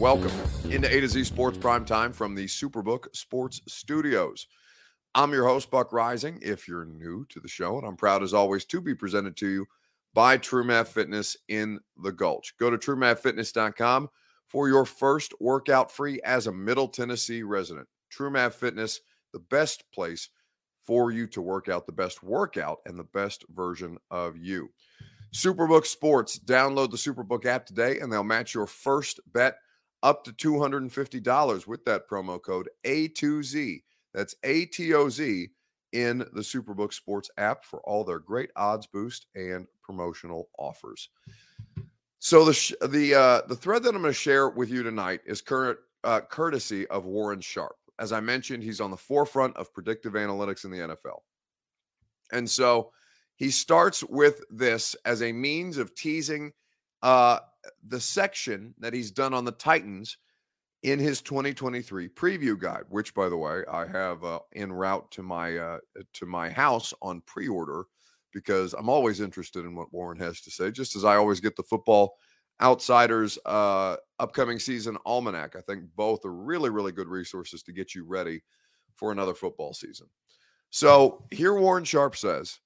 Welcome 0.00 0.32
into 0.70 0.90
A 0.90 1.00
to 1.00 1.08
Z 1.08 1.24
Sports 1.24 1.58
Prime 1.58 1.84
Time 1.84 2.12
from 2.12 2.34
the 2.34 2.46
Superbook 2.46 3.14
Sports 3.14 3.60
Studios. 3.68 4.46
I'm 5.14 5.32
your 5.32 5.46
host, 5.46 5.70
Buck 5.70 5.90
Reising. 5.90 6.42
If 6.42 6.66
you're 6.66 6.86
new 6.86 7.26
to 7.28 7.38
the 7.38 7.48
show, 7.48 7.76
and 7.76 7.86
I'm 7.86 7.96
proud 7.96 8.22
as 8.22 8.32
always 8.32 8.64
to 8.64 8.80
be 8.80 8.94
presented 8.94 9.36
to 9.36 9.46
you 9.46 9.66
by 10.14 10.38
True 10.38 10.64
Math 10.64 10.88
Fitness 10.88 11.36
in 11.48 11.80
the 12.02 12.12
Gulch. 12.12 12.54
Go 12.58 12.70
to 12.70 12.78
truemathfitness.com 12.78 14.08
for 14.46 14.68
your 14.68 14.86
first 14.86 15.34
workout 15.38 15.92
free 15.92 16.18
as 16.24 16.46
a 16.46 16.52
Middle 16.52 16.88
Tennessee 16.88 17.42
resident. 17.42 17.86
True 18.08 18.30
Math 18.30 18.54
Fitness, 18.54 19.00
the 19.32 19.40
best 19.40 19.84
place 19.92 20.30
for 20.90 21.12
you 21.12 21.24
to 21.24 21.40
work 21.40 21.68
out 21.68 21.86
the 21.86 21.92
best 21.92 22.20
workout 22.20 22.80
and 22.84 22.98
the 22.98 23.04
best 23.04 23.44
version 23.54 23.96
of 24.10 24.36
you. 24.36 24.68
Superbook 25.32 25.86
Sports, 25.86 26.36
download 26.40 26.90
the 26.90 26.96
Superbook 26.96 27.46
app 27.46 27.64
today 27.64 28.00
and 28.00 28.12
they'll 28.12 28.24
match 28.24 28.54
your 28.54 28.66
first 28.66 29.20
bet 29.32 29.58
up 30.02 30.24
to 30.24 30.32
$250 30.32 31.66
with 31.68 31.84
that 31.84 32.10
promo 32.10 32.42
code 32.42 32.68
A2Z. 32.84 33.84
That's 34.14 34.34
A 34.42 34.64
T 34.64 34.92
O 34.92 35.08
Z 35.08 35.50
in 35.92 36.18
the 36.18 36.40
Superbook 36.40 36.92
Sports 36.92 37.30
app 37.38 37.64
for 37.64 37.78
all 37.82 38.02
their 38.02 38.18
great 38.18 38.50
odds 38.56 38.88
boost 38.88 39.28
and 39.36 39.68
promotional 39.84 40.48
offers. 40.58 41.08
So 42.18 42.44
the 42.44 42.52
sh- 42.52 42.72
the 42.80 43.14
uh, 43.14 43.42
the 43.46 43.54
thread 43.54 43.84
that 43.84 43.94
I'm 43.94 44.02
going 44.02 44.12
to 44.12 44.12
share 44.12 44.48
with 44.48 44.70
you 44.70 44.82
tonight 44.82 45.20
is 45.24 45.40
current 45.40 45.78
uh, 46.02 46.22
courtesy 46.22 46.88
of 46.88 47.04
Warren 47.04 47.40
Sharp. 47.40 47.76
As 48.00 48.12
I 48.12 48.20
mentioned, 48.20 48.62
he's 48.62 48.80
on 48.80 48.90
the 48.90 48.96
forefront 48.96 49.56
of 49.56 49.72
predictive 49.72 50.14
analytics 50.14 50.64
in 50.64 50.70
the 50.70 50.78
NFL, 50.78 51.20
and 52.32 52.48
so 52.48 52.90
he 53.36 53.50
starts 53.50 54.02
with 54.04 54.42
this 54.50 54.96
as 55.04 55.22
a 55.22 55.32
means 55.32 55.78
of 55.78 55.94
teasing 55.94 56.52
uh, 57.02 57.38
the 57.86 58.00
section 58.00 58.74
that 58.78 58.92
he's 58.92 59.10
done 59.10 59.32
on 59.32 59.44
the 59.44 59.52
Titans 59.52 60.18
in 60.82 60.98
his 60.98 61.20
2023 61.20 62.08
preview 62.08 62.58
guide, 62.58 62.84
which, 62.88 63.14
by 63.14 63.28
the 63.28 63.36
way, 63.36 63.62
I 63.70 63.86
have 63.86 64.24
uh, 64.24 64.40
en 64.54 64.72
route 64.72 65.10
to 65.12 65.22
my 65.22 65.56
uh, 65.56 65.78
to 66.14 66.26
my 66.26 66.50
house 66.50 66.94
on 67.02 67.22
pre-order 67.26 67.84
because 68.32 68.74
I'm 68.74 68.88
always 68.88 69.20
interested 69.20 69.64
in 69.64 69.74
what 69.74 69.92
Warren 69.92 70.18
has 70.20 70.40
to 70.42 70.50
say. 70.50 70.70
Just 70.70 70.96
as 70.96 71.04
I 71.04 71.16
always 71.16 71.40
get 71.40 71.56
the 71.56 71.62
Football 71.62 72.16
Outsiders 72.60 73.38
uh, 73.46 73.96
upcoming 74.18 74.58
season 74.58 74.98
almanac, 75.06 75.56
I 75.56 75.60
think 75.60 75.84
both 75.96 76.24
are 76.24 76.32
really 76.32 76.70
really 76.70 76.92
good 76.92 77.08
resources 77.08 77.62
to 77.64 77.72
get 77.72 77.94
you 77.94 78.04
ready 78.04 78.42
for 78.94 79.12
another 79.12 79.34
football 79.34 79.72
season. 79.72 80.06
So 80.70 81.24
here, 81.30 81.54
Warren 81.54 81.84
Sharp 81.84 82.16
says. 82.16 82.60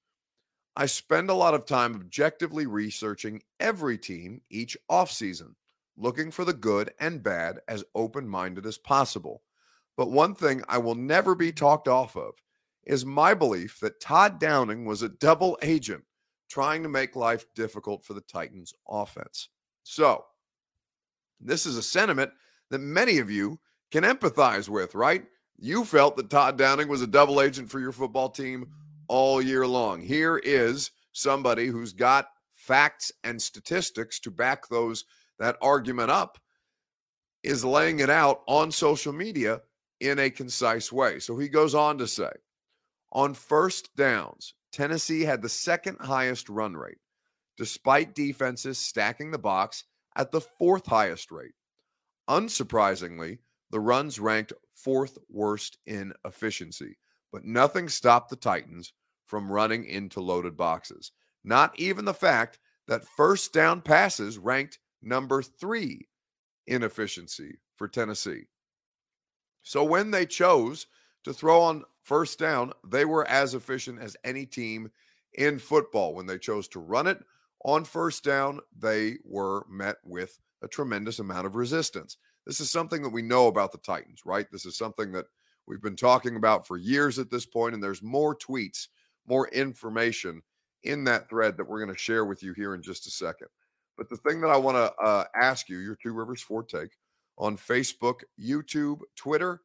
I 0.77 0.87
spend 0.87 1.29
a 1.29 1.33
lot 1.33 1.53
of 1.53 1.65
time 1.65 1.95
objectively 1.95 2.65
researching 2.65 3.41
every 3.61 3.97
team 3.97 4.41
each 4.49 4.75
offseason, 4.91 5.55
looking 5.95 6.31
for 6.31 6.43
the 6.43 6.53
good 6.53 6.93
and 6.99 7.23
bad 7.23 7.59
as 7.69 7.85
open 7.95 8.27
minded 8.27 8.65
as 8.65 8.77
possible. 8.77 9.41
But 9.95 10.11
one 10.11 10.35
thing 10.35 10.61
I 10.67 10.77
will 10.79 10.95
never 10.95 11.33
be 11.33 11.53
talked 11.53 11.87
off 11.87 12.17
of 12.17 12.33
is 12.83 13.05
my 13.05 13.33
belief 13.33 13.79
that 13.79 14.01
Todd 14.01 14.37
Downing 14.37 14.83
was 14.83 15.01
a 15.01 15.09
double 15.09 15.57
agent 15.61 16.03
trying 16.49 16.83
to 16.83 16.89
make 16.89 17.15
life 17.15 17.45
difficult 17.55 18.03
for 18.03 18.13
the 18.13 18.21
Titans 18.21 18.73
offense. 18.87 19.49
So, 19.87 20.25
this 21.39 21.67
is 21.67 21.77
a 21.77 21.83
sentiment 21.83 22.31
that 22.71 22.79
many 22.79 23.19
of 23.19 23.29
you 23.29 23.59
can 23.91 24.03
empathize 24.03 24.67
with, 24.67 24.95
right? 24.95 25.23
You 25.59 25.85
felt 25.85 26.17
that 26.17 26.31
Todd 26.31 26.57
Downing 26.57 26.87
was 26.87 27.03
a 27.03 27.07
double 27.07 27.39
agent 27.39 27.69
for 27.69 27.79
your 27.79 27.91
football 27.91 28.29
team 28.29 28.67
all 29.07 29.39
year 29.43 29.67
long. 29.67 30.01
Here 30.01 30.37
is 30.43 30.89
somebody 31.11 31.67
who's 31.67 31.93
got 31.93 32.29
facts 32.51 33.11
and 33.23 33.39
statistics 33.39 34.19
to 34.21 34.31
back 34.31 34.67
those 34.67 35.05
that 35.37 35.55
argument 35.61 36.09
up 36.09 36.39
is 37.43 37.63
laying 37.63 37.99
it 37.99 38.09
out 38.09 38.41
on 38.47 38.71
social 38.71 39.13
media 39.13 39.61
in 39.99 40.17
a 40.17 40.31
concise 40.31 40.91
way. 40.91 41.19
So 41.19 41.37
he 41.37 41.47
goes 41.47 41.75
on 41.75 41.99
to 41.99 42.07
say, 42.07 42.31
on 43.11 43.35
first 43.35 43.95
downs, 43.95 44.55
Tennessee 44.71 45.21
had 45.21 45.43
the 45.43 45.49
second 45.49 45.99
highest 45.99 46.49
run 46.49 46.75
rate, 46.75 46.97
despite 47.57 48.15
defenses 48.15 48.77
stacking 48.77 49.31
the 49.31 49.37
box 49.37 49.83
at 50.15 50.31
the 50.31 50.41
fourth 50.41 50.85
highest 50.85 51.31
rate. 51.31 51.53
Unsurprisingly, 52.29 53.39
the 53.71 53.79
runs 53.79 54.19
ranked 54.19 54.53
fourth 54.73 55.17
worst 55.29 55.77
in 55.85 56.13
efficiency 56.25 56.97
but 57.35 57.43
nothing 57.43 57.89
stopped 57.89 58.29
the 58.29 58.35
Titans 58.37 58.93
from 59.25 59.51
running 59.51 59.83
into 59.83 60.21
loaded 60.21 60.55
boxes. 60.55 61.11
Not 61.43 61.77
even 61.77 62.05
the 62.05 62.13
fact 62.13 62.59
that 62.87 63.03
first 63.03 63.51
down 63.51 63.81
passes 63.81 64.37
ranked 64.37 64.79
number 65.01 65.41
three 65.41 66.07
in 66.65 66.81
efficiency 66.81 67.59
for 67.75 67.89
Tennessee. 67.89 68.43
So 69.63 69.83
when 69.83 70.11
they 70.11 70.25
chose 70.25 70.87
to 71.25 71.33
throw 71.33 71.59
on 71.59 71.83
first 72.03 72.39
down, 72.39 72.71
they 72.87 73.03
were 73.03 73.27
as 73.27 73.53
efficient 73.53 73.99
as 73.99 74.15
any 74.23 74.45
team 74.45 74.89
in 75.33 75.59
football. 75.59 76.15
When 76.15 76.27
they 76.27 76.37
chose 76.37 76.69
to 76.69 76.79
run 76.79 77.05
it 77.05 77.21
on 77.65 77.83
first 77.83 78.23
down, 78.23 78.59
they 78.77 79.15
were 79.25 79.65
met 79.67 79.97
with 80.05 80.39
a 80.61 80.67
tremendous 80.67 81.17
amount 81.17 81.47
of 81.47 81.55
resistance. 81.55 82.17
This 82.45 82.59
is 82.59 82.69
something 82.69 83.01
that 83.01 83.09
we 83.09 83.23
know 83.23 83.47
about 83.47 83.71
the 83.71 83.79
Titans, 83.79 84.21
right? 84.23 84.45
This 84.51 84.67
is 84.67 84.77
something 84.77 85.11
that 85.13 85.25
we've 85.65 85.81
been 85.81 85.95
talking 85.95 86.35
about 86.35 86.67
for 86.67 86.77
years 86.77 87.17
at 87.17 87.31
this 87.31 87.47
point, 87.47 87.73
and 87.73 87.83
there's 87.83 88.03
more 88.03 88.37
tweets, 88.37 88.87
more 89.27 89.47
information 89.47 90.43
in 90.83 91.03
that 91.05 91.27
thread 91.27 91.57
that 91.57 91.67
we're 91.67 91.83
going 91.83 91.93
to 91.93 91.99
share 91.99 92.25
with 92.25 92.43
you 92.43 92.53
here 92.53 92.75
in 92.75 92.83
just 92.83 93.07
a 93.07 93.11
second. 93.11 93.47
But 93.97 94.09
the 94.09 94.17
thing 94.17 94.41
that 94.41 94.49
I 94.49 94.57
want 94.57 94.77
to 94.77 94.93
uh, 95.03 95.23
ask 95.35 95.67
you, 95.67 95.79
your 95.79 95.95
Two 95.95 96.13
Rivers 96.13 96.43
Ford 96.43 96.69
take 96.69 96.91
on 97.39 97.57
Facebook, 97.57 98.21
YouTube, 98.39 98.99
Twitter, 99.15 99.61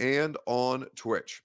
and 0.00 0.36
on 0.46 0.86
Twitch. 0.96 1.40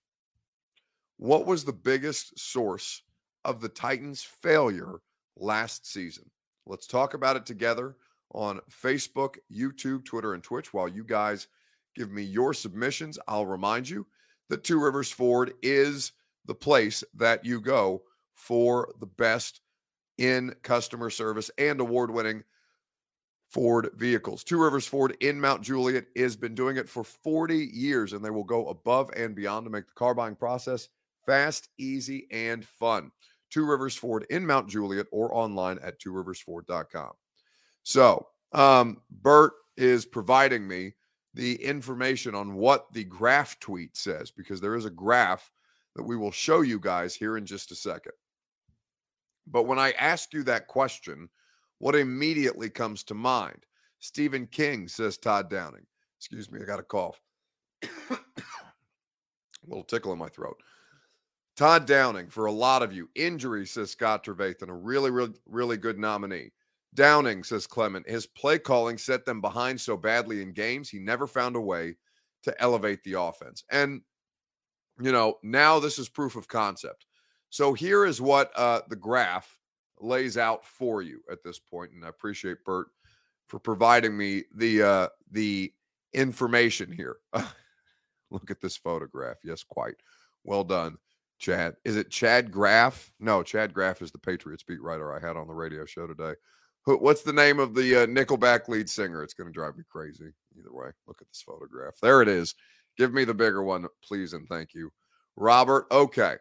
What 1.17 1.45
was 1.45 1.63
the 1.63 1.73
biggest 1.73 2.39
source 2.39 3.03
of 3.45 3.61
the 3.61 3.69
Titans' 3.69 4.23
failure 4.23 5.01
last 5.39 5.91
season? 5.91 6.29
Let's 6.65 6.87
talk 6.87 7.13
about 7.13 7.35
it 7.35 7.45
together 7.45 7.95
on 8.31 8.59
Facebook, 8.69 9.37
YouTube, 9.51 10.05
Twitter, 10.05 10.33
and 10.33 10.43
Twitch 10.43 10.73
while 10.73 10.87
you 10.87 11.03
guys 11.03 11.47
Give 11.95 12.11
me 12.11 12.23
your 12.23 12.53
submissions. 12.53 13.19
I'll 13.27 13.45
remind 13.45 13.89
you 13.89 14.07
that 14.49 14.63
Two 14.63 14.79
Rivers 14.79 15.11
Ford 15.11 15.53
is 15.61 16.13
the 16.45 16.55
place 16.55 17.03
that 17.15 17.45
you 17.45 17.59
go 17.59 18.03
for 18.35 18.93
the 18.99 19.05
best 19.05 19.61
in 20.17 20.55
customer 20.63 21.09
service 21.09 21.51
and 21.57 21.81
award 21.81 22.11
winning 22.11 22.43
Ford 23.49 23.89
vehicles. 23.95 24.43
Two 24.43 24.61
Rivers 24.61 24.87
Ford 24.87 25.17
in 25.19 25.41
Mount 25.41 25.61
Juliet 25.61 26.05
has 26.15 26.35
been 26.35 26.55
doing 26.55 26.77
it 26.77 26.87
for 26.87 27.03
40 27.03 27.57
years, 27.57 28.13
and 28.13 28.23
they 28.23 28.29
will 28.29 28.43
go 28.43 28.67
above 28.69 29.09
and 29.15 29.35
beyond 29.35 29.65
to 29.65 29.69
make 29.69 29.87
the 29.87 29.93
car 29.93 30.13
buying 30.13 30.35
process 30.35 30.89
fast, 31.25 31.69
easy, 31.77 32.27
and 32.31 32.65
fun. 32.65 33.11
Two 33.49 33.65
Rivers 33.65 33.95
Ford 33.95 34.25
in 34.29 34.45
Mount 34.45 34.69
Juliet 34.69 35.07
or 35.11 35.35
online 35.35 35.79
at 35.83 35.99
tworiversford.com. 35.99 37.11
So, 37.83 38.27
um, 38.51 39.01
Bert 39.09 39.53
is 39.77 40.05
providing 40.05 40.67
me 40.67 40.93
the 41.33 41.55
information 41.63 42.35
on 42.35 42.55
what 42.55 42.91
the 42.93 43.03
graph 43.03 43.59
tweet 43.59 43.95
says 43.95 44.31
because 44.31 44.59
there 44.59 44.75
is 44.75 44.85
a 44.85 44.89
graph 44.89 45.49
that 45.95 46.03
we 46.03 46.17
will 46.17 46.31
show 46.31 46.61
you 46.61 46.79
guys 46.79 47.15
here 47.15 47.37
in 47.37 47.45
just 47.45 47.71
a 47.71 47.75
second. 47.75 48.13
But 49.47 49.63
when 49.63 49.79
I 49.79 49.91
ask 49.91 50.33
you 50.33 50.43
that 50.43 50.67
question, 50.67 51.29
what 51.79 51.95
immediately 51.95 52.69
comes 52.69 53.03
to 53.05 53.13
mind? 53.13 53.65
Stephen 53.99 54.47
King 54.47 54.87
says 54.87 55.17
Todd 55.17 55.49
Downing. 55.49 55.85
Excuse 56.17 56.51
me, 56.51 56.59
I 56.61 56.65
got 56.65 56.79
a 56.79 56.83
cough. 56.83 57.19
a 57.83 58.17
little 59.65 59.83
tickle 59.83 60.13
in 60.13 60.19
my 60.19 60.29
throat. 60.29 60.57
Todd 61.59 61.85
Downing, 61.85 62.29
for 62.29 62.45
a 62.45 62.51
lot 62.53 62.81
of 62.81 62.93
you, 62.93 63.09
injury, 63.15 63.65
says 63.65 63.91
Scott 63.91 64.23
Trevathan, 64.23 64.69
a 64.69 64.73
really, 64.73 65.11
really, 65.11 65.33
really 65.45 65.75
good 65.75 65.99
nominee. 65.99 66.53
Downing, 66.93 67.43
says 67.43 67.67
Clement, 67.67 68.09
his 68.09 68.25
play 68.25 68.57
calling 68.57 68.97
set 68.97 69.25
them 69.25 69.41
behind 69.41 69.81
so 69.81 69.97
badly 69.97 70.41
in 70.41 70.53
games, 70.53 70.89
he 70.89 70.99
never 70.99 71.27
found 71.27 71.57
a 71.57 71.59
way 71.59 71.97
to 72.43 72.61
elevate 72.61 73.03
the 73.03 73.19
offense. 73.19 73.65
And, 73.69 73.99
you 75.01 75.11
know, 75.11 75.35
now 75.43 75.81
this 75.81 75.99
is 75.99 76.07
proof 76.07 76.37
of 76.37 76.47
concept. 76.47 77.05
So 77.49 77.73
here 77.73 78.05
is 78.05 78.21
what 78.21 78.57
uh, 78.57 78.83
the 78.87 78.95
graph 78.95 79.59
lays 79.99 80.37
out 80.37 80.65
for 80.65 81.01
you 81.01 81.19
at 81.29 81.43
this 81.43 81.59
point, 81.59 81.91
and 81.91 82.05
I 82.05 82.07
appreciate 82.07 82.63
Bert 82.63 82.87
for 83.47 83.59
providing 83.59 84.15
me 84.15 84.45
the 84.55 84.81
uh, 84.81 85.07
the 85.29 85.73
information 86.13 86.89
here. 86.89 87.17
Look 88.31 88.49
at 88.49 88.61
this 88.61 88.77
photograph. 88.77 89.39
Yes, 89.43 89.61
quite 89.61 89.95
well 90.45 90.63
done, 90.63 90.97
Chad. 91.39 91.75
Is 91.85 91.95
it 91.95 92.11
Chad 92.11 92.51
Graff? 92.51 93.11
No, 93.19 93.41
Chad 93.41 93.73
Graff 93.73 94.01
is 94.01 94.11
the 94.11 94.19
Patriots 94.19 94.63
beat 94.63 94.81
writer 94.81 95.13
I 95.13 95.25
had 95.25 95.37
on 95.37 95.47
the 95.47 95.53
radio 95.53 95.85
show 95.85 96.05
today. 96.05 96.33
What's 96.85 97.21
the 97.21 97.33
name 97.33 97.59
of 97.59 97.75
the 97.75 98.03
uh, 98.03 98.05
Nickelback 98.07 98.67
lead 98.67 98.89
singer? 98.89 99.23
It's 99.23 99.33
going 99.33 99.47
to 99.47 99.53
drive 99.53 99.77
me 99.77 99.83
crazy. 99.89 100.31
Either 100.57 100.73
way, 100.73 100.89
look 101.07 101.21
at 101.21 101.27
this 101.27 101.41
photograph. 101.41 101.95
There 102.01 102.21
it 102.21 102.27
is. 102.27 102.55
Give 102.97 103.13
me 103.13 103.25
the 103.25 103.33
bigger 103.33 103.63
one, 103.63 103.85
please, 104.03 104.33
and 104.33 104.47
thank 104.47 104.73
you, 104.73 104.91
Robert. 105.35 105.87
Okay. 105.91 106.35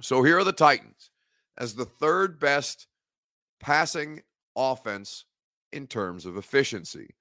So 0.00 0.22
here 0.22 0.38
are 0.38 0.44
the 0.44 0.52
Titans 0.52 1.10
as 1.58 1.74
the 1.74 1.84
third 1.84 2.38
best 2.38 2.86
passing 3.60 4.22
offense 4.56 5.24
in 5.72 5.86
terms 5.86 6.26
of 6.26 6.36
efficiency. 6.36 7.14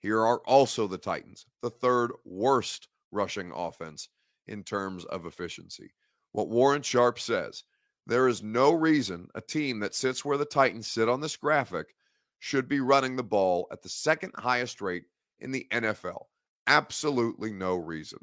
Here 0.00 0.20
are 0.20 0.40
also 0.40 0.86
the 0.86 0.98
Titans, 0.98 1.46
the 1.62 1.70
third 1.70 2.12
worst 2.24 2.88
rushing 3.10 3.52
offense 3.54 4.08
in 4.46 4.62
terms 4.62 5.04
of 5.06 5.24
efficiency. 5.24 5.90
What 6.34 6.48
Warren 6.48 6.82
Sharp 6.82 7.20
says 7.20 7.62
there 8.08 8.26
is 8.26 8.42
no 8.42 8.72
reason 8.72 9.28
a 9.36 9.40
team 9.40 9.78
that 9.78 9.94
sits 9.94 10.24
where 10.24 10.36
the 10.36 10.44
Titans 10.44 10.88
sit 10.88 11.08
on 11.08 11.20
this 11.20 11.36
graphic 11.36 11.94
should 12.40 12.68
be 12.68 12.80
running 12.80 13.14
the 13.14 13.22
ball 13.22 13.68
at 13.70 13.82
the 13.82 13.88
second 13.88 14.32
highest 14.36 14.80
rate 14.80 15.04
in 15.38 15.52
the 15.52 15.64
NFL. 15.70 16.24
Absolutely 16.66 17.52
no 17.52 17.76
reason. 17.76 18.18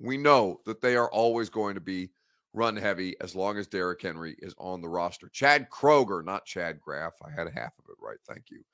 We 0.00 0.16
know 0.16 0.60
that 0.66 0.80
they 0.80 0.96
are 0.96 1.08
always 1.12 1.48
going 1.48 1.76
to 1.76 1.80
be 1.80 2.10
run 2.52 2.74
heavy 2.74 3.14
as 3.20 3.36
long 3.36 3.56
as 3.56 3.68
Derrick 3.68 4.02
Henry 4.02 4.34
is 4.40 4.56
on 4.58 4.80
the 4.80 4.88
roster. 4.88 5.28
Chad 5.28 5.70
Kroeger, 5.70 6.24
not 6.24 6.44
Chad 6.44 6.80
Graff. 6.80 7.12
I 7.24 7.30
had 7.30 7.46
half 7.54 7.78
of 7.78 7.84
it 7.88 8.02
right. 8.02 8.18
Thank 8.28 8.50
you. 8.50 8.64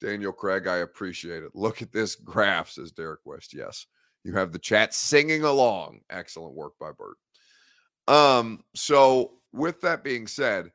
Daniel 0.00 0.32
Craig, 0.32 0.66
I 0.66 0.78
appreciate 0.78 1.42
it. 1.42 1.54
Look 1.54 1.82
at 1.82 1.92
this 1.92 2.14
graph, 2.14 2.70
says 2.70 2.92
Derek 2.92 3.20
West. 3.26 3.52
Yes. 3.52 3.86
You 4.24 4.32
have 4.32 4.52
the 4.52 4.58
chat 4.58 4.94
singing 4.94 5.42
along. 5.42 6.00
Excellent 6.08 6.54
work 6.54 6.72
by 6.80 6.92
Bert. 6.92 7.18
Um, 8.08 8.64
so 8.74 9.32
with 9.52 9.80
that 9.82 10.02
being 10.02 10.26
said, 10.26 10.70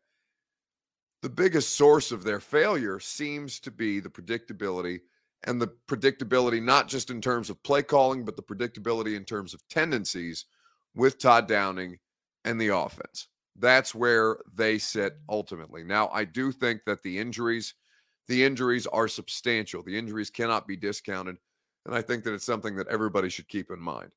the 1.22 1.30
biggest 1.30 1.76
source 1.76 2.12
of 2.12 2.24
their 2.24 2.40
failure 2.40 3.00
seems 3.00 3.60
to 3.62 3.72
be 3.72 4.00
the 4.00 4.10
predictability 4.10 5.02
and 5.44 5.62
the 5.62 5.70
predictability, 5.88 6.62
not 6.62 6.88
just 6.88 7.10
in 7.10 7.22
terms 7.22 7.50
of 7.50 7.62
play 7.64 7.84
calling, 7.84 8.24
but 8.24 8.36
the 8.36 8.44
predictability 8.44 9.16
in 9.16 9.24
terms 9.24 9.54
of 9.54 9.68
tendencies 9.68 10.46
with 10.96 11.20
Todd 11.20 11.48
Downing 11.48 11.98
and 12.46 12.60
the 12.60 12.76
offense. 12.76 13.28
That's 13.60 13.94
where 13.96 14.38
they 14.54 14.78
sit 14.78 15.18
ultimately. 15.30 15.84
Now, 15.84 16.10
I 16.14 16.24
do 16.26 16.52
think 16.52 16.82
that 16.86 17.02
the 17.04 17.18
injuries, 17.18 17.74
the 18.28 18.44
injuries 18.44 18.88
are 18.88 19.08
substantial. 19.08 19.84
The 19.84 19.98
injuries 19.98 20.30
cannot 20.30 20.68
be 20.68 20.76
discounted. 20.76 21.38
And 21.86 21.96
I 21.96 22.02
think 22.02 22.24
that 22.24 22.34
it's 22.34 22.46
something 22.46 22.76
that 22.76 22.88
everybody 22.88 23.30
should 23.30 23.48
keep 23.48 23.72
in 23.72 23.80
mind. 23.80 24.12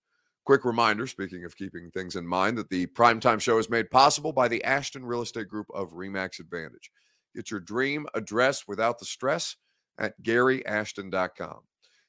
Quick 0.44 0.64
reminder, 0.64 1.06
speaking 1.06 1.44
of 1.44 1.56
keeping 1.56 1.90
things 1.90 2.16
in 2.16 2.26
mind, 2.26 2.56
that 2.58 2.70
the 2.70 2.86
primetime 2.88 3.40
show 3.40 3.58
is 3.58 3.70
made 3.70 3.90
possible 3.90 4.32
by 4.32 4.48
the 4.48 4.64
Ashton 4.64 5.04
Real 5.04 5.22
Estate 5.22 5.48
Group 5.48 5.66
of 5.74 5.92
Remax 5.92 6.40
Advantage. 6.40 6.90
Get 7.34 7.50
your 7.50 7.60
dream 7.60 8.06
address 8.14 8.66
without 8.66 8.98
the 8.98 9.04
stress 9.04 9.56
at 9.98 10.20
GaryAshton.com. 10.22 11.60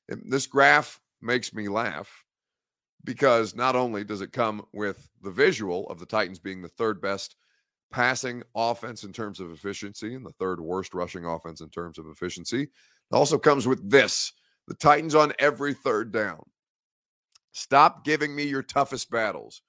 And 0.09 0.23
this 0.31 0.47
graph 0.47 0.99
makes 1.21 1.53
me 1.53 1.67
laugh 1.67 2.23
because 3.03 3.55
not 3.55 3.75
only 3.75 4.03
does 4.03 4.21
it 4.21 4.31
come 4.31 4.63
with 4.73 5.09
the 5.21 5.31
visual 5.31 5.87
of 5.89 5.99
the 5.99 6.05
Titans 6.05 6.39
being 6.39 6.61
the 6.61 6.69
third 6.69 7.01
best 7.01 7.35
passing 7.91 8.41
offense 8.55 9.03
in 9.03 9.11
terms 9.11 9.39
of 9.39 9.51
efficiency 9.51 10.15
and 10.15 10.25
the 10.25 10.33
third 10.33 10.61
worst 10.61 10.93
rushing 10.93 11.25
offense 11.25 11.61
in 11.61 11.69
terms 11.69 11.97
of 11.97 12.07
efficiency, 12.07 12.63
it 12.63 12.69
also 13.11 13.37
comes 13.37 13.67
with 13.67 13.89
this 13.89 14.31
the 14.67 14.75
Titans 14.75 15.15
on 15.15 15.33
every 15.39 15.73
third 15.73 16.11
down. 16.11 16.41
Stop 17.51 18.05
giving 18.05 18.35
me 18.35 18.43
your 18.43 18.63
toughest 18.63 19.09
battles. 19.09 19.61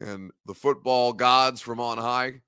And 0.00 0.30
the 0.46 0.54
football 0.54 1.12
gods 1.12 1.60
from 1.60 1.80
on 1.80 1.98
high 1.98 2.40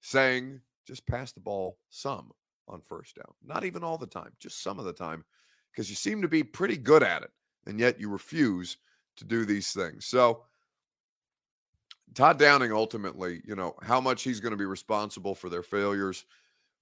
saying, 0.00 0.60
just 0.86 1.06
pass 1.06 1.32
the 1.32 1.40
ball 1.40 1.78
some 1.90 2.30
on 2.66 2.80
first 2.80 3.16
down. 3.16 3.32
Not 3.44 3.64
even 3.64 3.84
all 3.84 3.98
the 3.98 4.06
time, 4.06 4.32
just 4.38 4.62
some 4.62 4.78
of 4.78 4.84
the 4.84 4.92
time, 4.92 5.24
because 5.72 5.88
you 5.88 5.96
seem 5.96 6.22
to 6.22 6.28
be 6.28 6.42
pretty 6.42 6.76
good 6.76 7.02
at 7.02 7.22
it. 7.22 7.30
And 7.66 7.78
yet 7.78 8.00
you 8.00 8.08
refuse 8.08 8.78
to 9.16 9.24
do 9.24 9.44
these 9.44 9.72
things. 9.72 10.06
So, 10.06 10.44
Todd 12.14 12.38
Downing 12.38 12.72
ultimately, 12.72 13.42
you 13.44 13.54
know, 13.54 13.74
how 13.82 14.00
much 14.00 14.22
he's 14.22 14.40
going 14.40 14.52
to 14.52 14.56
be 14.56 14.64
responsible 14.64 15.34
for 15.34 15.50
their 15.50 15.62
failures 15.62 16.24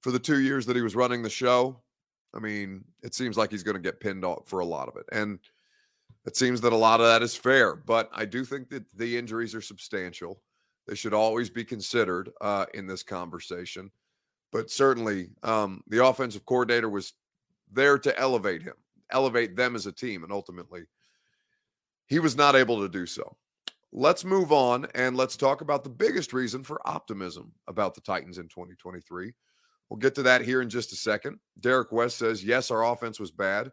for 0.01 0.13
the 0.13 0.19
two 0.19 0.41
years 0.41 0.67
that 0.67 0.77
he 0.77 0.83
was 0.83 0.95
running 0.95 1.23
the 1.23 1.31
show. 1.31 1.81
I 2.33 2.39
mean, 2.39 2.85
it 3.03 3.15
seems 3.15 3.37
like 3.37 3.51
he's 3.51 3.65
going 3.65 3.75
to 3.75 3.83
get 3.83 3.99
pinned 3.99 4.25
off 4.25 4.47
for 4.47 4.61
a 4.61 4.65
lot 4.65 4.89
of 4.89 4.97
it. 4.97 5.07
And 5.11 5.41
it 6.27 6.37
seems 6.37 6.61
that 6.61 6.73
a 6.73 6.77
lot 6.77 7.01
of 7.01 7.07
that 7.07 7.23
is 7.23 7.37
fair, 7.37 7.77
but 7.77 8.11
I 8.13 8.25
do 8.25 8.45
think 8.45 8.69
that 8.71 8.91
the 8.97 9.17
injuries 9.17 9.55
are 9.55 9.61
substantial. 9.61 10.43
They 10.87 10.97
should 10.97 11.15
always 11.15 11.49
be 11.49 11.65
considered 11.65 12.31
uh, 12.41 12.67
in 12.75 12.87
this 12.87 13.03
conversation. 13.03 13.91
But 14.53 14.71
certainly, 14.71 15.31
um, 15.43 15.83
the 15.89 16.05
offensive 16.05 16.45
coordinator 16.45 16.89
was 16.89 17.13
there 17.71 17.99
to 17.99 18.19
elevate 18.19 18.63
him, 18.63 18.75
elevate 19.11 19.57
them 19.57 19.77
as 19.77 19.87
a 19.87 19.93
team, 19.93 20.25
and 20.25 20.33
ultimately, 20.33 20.83
he 22.07 22.19
was 22.19 22.37
not 22.37 22.57
able 22.57 22.81
to 22.81 22.89
do 22.89 23.07
so. 23.07 23.37
Let's 23.93 24.25
move 24.25 24.53
on 24.53 24.87
and 24.95 25.17
let's 25.17 25.37
talk 25.37 25.61
about 25.61 25.85
the 25.85 25.91
biggest 25.91 26.33
reason 26.33 26.63
for 26.63 26.87
optimism 26.87 27.53
about 27.67 27.95
the 27.95 28.01
Titans 28.01 28.39
in 28.39 28.49
2023. 28.49 29.33
We'll 29.89 29.99
get 29.99 30.15
to 30.17 30.23
that 30.25 30.43
here 30.43 30.61
in 30.61 30.69
just 30.69 30.93
a 30.93 30.97
second. 30.97 31.39
Derek 31.61 31.93
West 31.93 32.19
says, 32.19 32.45
Yes, 32.45 32.71
our 32.71 32.85
offense 32.85 33.21
was 33.21 33.31
bad, 33.31 33.71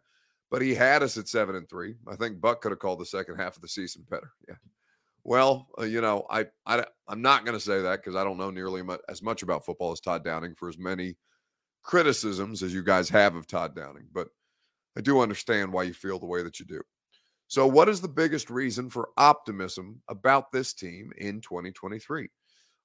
but 0.54 0.62
he 0.62 0.72
had 0.72 1.02
us 1.02 1.18
at 1.18 1.26
seven 1.26 1.56
and 1.56 1.68
three. 1.68 1.96
I 2.06 2.14
think 2.14 2.40
Buck 2.40 2.60
could 2.60 2.70
have 2.70 2.78
called 2.78 3.00
the 3.00 3.06
second 3.06 3.38
half 3.38 3.56
of 3.56 3.62
the 3.62 3.66
season 3.66 4.06
better. 4.08 4.30
Yeah. 4.48 4.54
Well, 5.24 5.66
uh, 5.76 5.82
you 5.82 6.00
know, 6.00 6.26
I, 6.30 6.46
I 6.64 6.84
I'm 7.08 7.22
not 7.22 7.44
going 7.44 7.58
to 7.58 7.64
say 7.64 7.82
that 7.82 7.96
because 7.96 8.14
I 8.14 8.22
don't 8.22 8.36
know 8.36 8.50
nearly 8.50 8.80
much, 8.80 9.00
as 9.08 9.20
much 9.20 9.42
about 9.42 9.64
football 9.64 9.90
as 9.90 9.98
Todd 9.98 10.22
Downing 10.22 10.54
for 10.54 10.68
as 10.68 10.78
many 10.78 11.16
criticisms 11.82 12.62
as 12.62 12.72
you 12.72 12.84
guys 12.84 13.08
have 13.08 13.34
of 13.34 13.48
Todd 13.48 13.74
Downing, 13.74 14.06
but 14.12 14.28
I 14.96 15.00
do 15.00 15.18
understand 15.18 15.72
why 15.72 15.82
you 15.82 15.92
feel 15.92 16.20
the 16.20 16.26
way 16.26 16.44
that 16.44 16.60
you 16.60 16.66
do. 16.66 16.82
So, 17.48 17.66
what 17.66 17.88
is 17.88 18.00
the 18.00 18.06
biggest 18.06 18.48
reason 18.48 18.88
for 18.88 19.08
optimism 19.16 20.02
about 20.08 20.52
this 20.52 20.72
team 20.72 21.10
in 21.18 21.40
2023? 21.40 22.28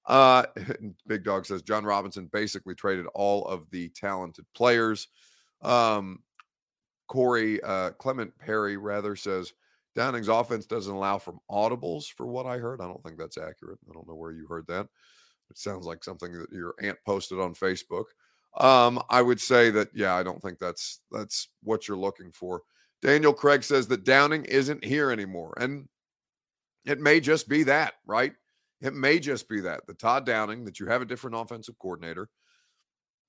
Uh, 0.07 0.44
Big 1.07 1.24
Dog 1.24 1.45
says 1.45 1.62
Jon 1.62 1.86
Robinson 1.86 2.31
basically 2.33 2.74
traded 2.74 3.06
all 3.13 3.45
of 3.45 3.69
the 3.69 3.89
talented 3.89 4.46
players. 4.55 5.08
Um, 5.62 6.24
Corey 7.10 7.62
uh, 7.63 7.92
Clement 7.92 8.32
Perry 8.39 8.78
rather 8.78 9.18
says 9.18 9.51
Downing's 9.96 10.30
offense 10.30 10.66
doesn't 10.66 10.94
allow 10.94 11.18
from 11.18 11.39
audibles, 11.51 12.06
for 12.06 12.25
what 12.28 12.46
I 12.46 12.58
heard. 12.58 12.80
I 12.80 12.86
don't 12.86 13.04
think 13.04 13.18
that's 13.18 13.38
accurate. 13.38 13.80
I 13.89 13.94
don't 13.94 14.08
know 14.08 14.16
where 14.16 14.32
you 14.32 14.48
heard 14.48 14.68
that. 14.68 14.88
It 15.50 15.58
sounds 15.58 15.86
like 15.86 16.04
something 16.04 16.32
that 16.32 16.51
your 16.51 16.75
aunt 16.82 16.98
posted 17.06 17.39
on 17.39 17.54
Facebook. 17.56 18.06
Um, 18.58 19.01
I 19.10 19.22
would 19.22 19.42
say 19.42 19.72
that 19.72 19.89
yeah, 19.94 20.16
I 20.16 20.24
don't 20.24 20.42
think 20.42 20.60
that's 20.60 21.01
that's 21.12 21.50
what 21.63 21.88
you're 21.88 21.98
looking 21.98 22.32
for. 22.32 22.62
Daniel 23.01 23.34
Craig 23.34 23.63
says 23.63 23.88
that 23.88 24.04
Downing 24.04 24.46
isn't 24.46 24.84
here 24.84 25.12
anymore. 25.12 25.54
And 25.60 25.88
it 26.86 27.00
may 27.00 27.20
just 27.20 27.48
be 27.48 27.63
that, 27.63 27.94
right? 28.06 28.34
It 28.82 28.94
may 28.94 29.20
just 29.20 29.50
be 29.50 29.62
that 29.62 29.86
the 29.88 29.94
Todd 29.94 30.25
Downing, 30.25 30.66
that 30.66 30.80
you 30.80 30.86
have 30.88 31.01
a 31.01 31.06
different 31.06 31.36
offensive 31.38 31.78
coordinator. 31.80 32.30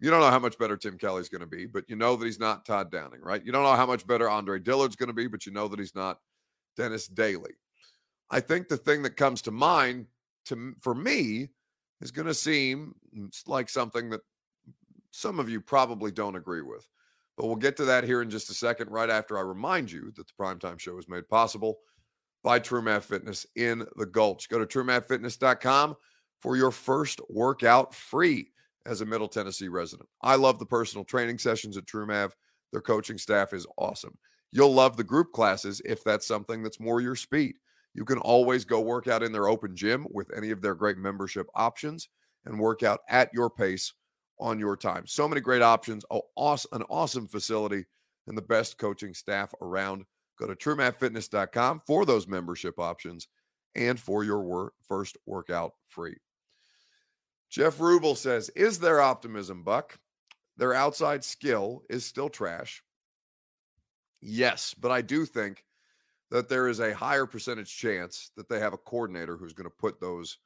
You 0.00 0.10
don't 0.10 0.20
know 0.20 0.30
how 0.30 0.38
much 0.38 0.58
better 0.58 0.78
Tim 0.78 0.96
Kelly's 0.96 1.28
going 1.28 1.42
to 1.42 1.46
be, 1.46 1.66
but 1.66 1.84
you 1.88 1.94
know 1.94 2.16
that 2.16 2.24
he's 2.24 2.40
not 2.40 2.64
Todd 2.64 2.90
Downing, 2.90 3.20
right? 3.20 3.44
You 3.44 3.52
don't 3.52 3.64
know 3.64 3.76
how 3.76 3.86
much 3.86 4.06
better 4.06 4.30
Andre 4.30 4.58
Dillard's 4.58 4.96
going 4.96 5.08
to 5.08 5.14
be, 5.14 5.26
but 5.26 5.44
you 5.44 5.52
know 5.52 5.68
that 5.68 5.78
he's 5.78 5.94
not 5.94 6.18
Dennis 6.76 7.06
Daley. 7.06 7.52
I 8.30 8.40
think 8.40 8.68
the 8.68 8.78
thing 8.78 9.02
that 9.02 9.16
comes 9.16 9.42
to 9.42 9.50
mind 9.50 10.06
to 10.46 10.74
for 10.80 10.94
me 10.94 11.50
is 12.00 12.10
going 12.10 12.26
to 12.26 12.34
seem 12.34 12.94
like 13.46 13.68
something 13.68 14.08
that 14.10 14.22
some 15.10 15.38
of 15.38 15.50
you 15.50 15.60
probably 15.60 16.10
don't 16.10 16.36
agree 16.36 16.62
with. 16.62 16.86
But 17.36 17.46
we'll 17.46 17.56
get 17.56 17.76
to 17.78 17.84
that 17.86 18.04
here 18.04 18.22
in 18.22 18.30
just 18.30 18.50
a 18.50 18.54
second, 18.54 18.90
right 18.90 19.10
after 19.10 19.36
I 19.36 19.42
remind 19.42 19.90
you 19.90 20.12
that 20.16 20.26
the 20.26 20.32
primetime 20.38 20.78
show 20.78 20.98
is 20.98 21.08
made 21.08 21.28
possible 21.28 21.78
by 22.42 22.58
TrueMath 22.58 23.02
Fitness 23.02 23.44
in 23.56 23.84
the 23.96 24.06
Gulch. 24.06 24.48
Go 24.48 24.58
to 24.58 24.66
truemathfitness.com 24.66 25.96
for 26.40 26.56
your 26.56 26.70
first 26.70 27.20
workout 27.28 27.94
free 27.94 28.50
as 28.86 29.00
a 29.00 29.06
Middle 29.06 29.28
Tennessee 29.28 29.68
resident. 29.68 30.08
I 30.22 30.36
love 30.36 30.58
the 30.58 30.66
personal 30.66 31.04
training 31.04 31.38
sessions 31.38 31.76
at 31.76 31.86
TrueMath. 31.86 32.32
Their 32.72 32.80
coaching 32.80 33.18
staff 33.18 33.52
is 33.52 33.66
awesome. 33.76 34.16
You'll 34.52 34.74
love 34.74 34.96
the 34.96 35.04
group 35.04 35.32
classes 35.32 35.80
if 35.84 36.02
that's 36.02 36.26
something 36.26 36.62
that's 36.62 36.80
more 36.80 37.00
your 37.00 37.16
speed. 37.16 37.56
You 37.94 38.04
can 38.04 38.18
always 38.18 38.64
go 38.64 38.80
work 38.80 39.08
out 39.08 39.22
in 39.22 39.32
their 39.32 39.48
open 39.48 39.76
gym 39.76 40.06
with 40.10 40.30
any 40.36 40.50
of 40.50 40.62
their 40.62 40.74
great 40.74 40.96
membership 40.96 41.46
options 41.54 42.08
and 42.46 42.58
work 42.58 42.82
out 42.82 43.00
at 43.08 43.30
your 43.34 43.50
pace 43.50 43.92
on 44.38 44.58
your 44.58 44.76
time. 44.76 45.06
So 45.06 45.28
many 45.28 45.40
great 45.40 45.62
options. 45.62 46.04
An 46.10 46.20
awesome 46.36 47.28
facility 47.28 47.84
and 48.26 48.38
the 48.38 48.42
best 48.42 48.78
coaching 48.78 49.12
staff 49.12 49.52
around. 49.60 50.04
Go 50.38 50.46
to 50.46 50.54
truemathfitness.com 50.54 51.82
for 51.86 52.06
those 52.06 52.26
membership 52.26 52.78
options 52.78 53.28
and 53.74 54.00
for 54.00 54.24
your 54.24 54.42
work, 54.42 54.72
first 54.88 55.18
workout 55.26 55.72
free. 55.88 56.16
Jeff 57.50 57.78
Rubel 57.78 58.16
says, 58.16 58.48
Is 58.50 58.78
there 58.78 59.00
optimism, 59.00 59.62
Buck? 59.64 59.98
Their 60.56 60.72
outside 60.72 61.24
skill 61.24 61.82
is 61.90 62.04
still 62.04 62.28
trash. 62.28 62.82
Yes, 64.20 64.74
but 64.78 64.90
I 64.90 65.02
do 65.02 65.24
think 65.24 65.64
that 66.30 66.48
there 66.48 66.68
is 66.68 66.80
a 66.80 66.94
higher 66.94 67.26
percentage 67.26 67.76
chance 67.76 68.30
that 68.36 68.48
they 68.48 68.60
have 68.60 68.72
a 68.72 68.78
coordinator 68.78 69.36
who's 69.36 69.52
going 69.52 69.68
to 69.68 69.76
put 69.76 70.00
those 70.00 70.38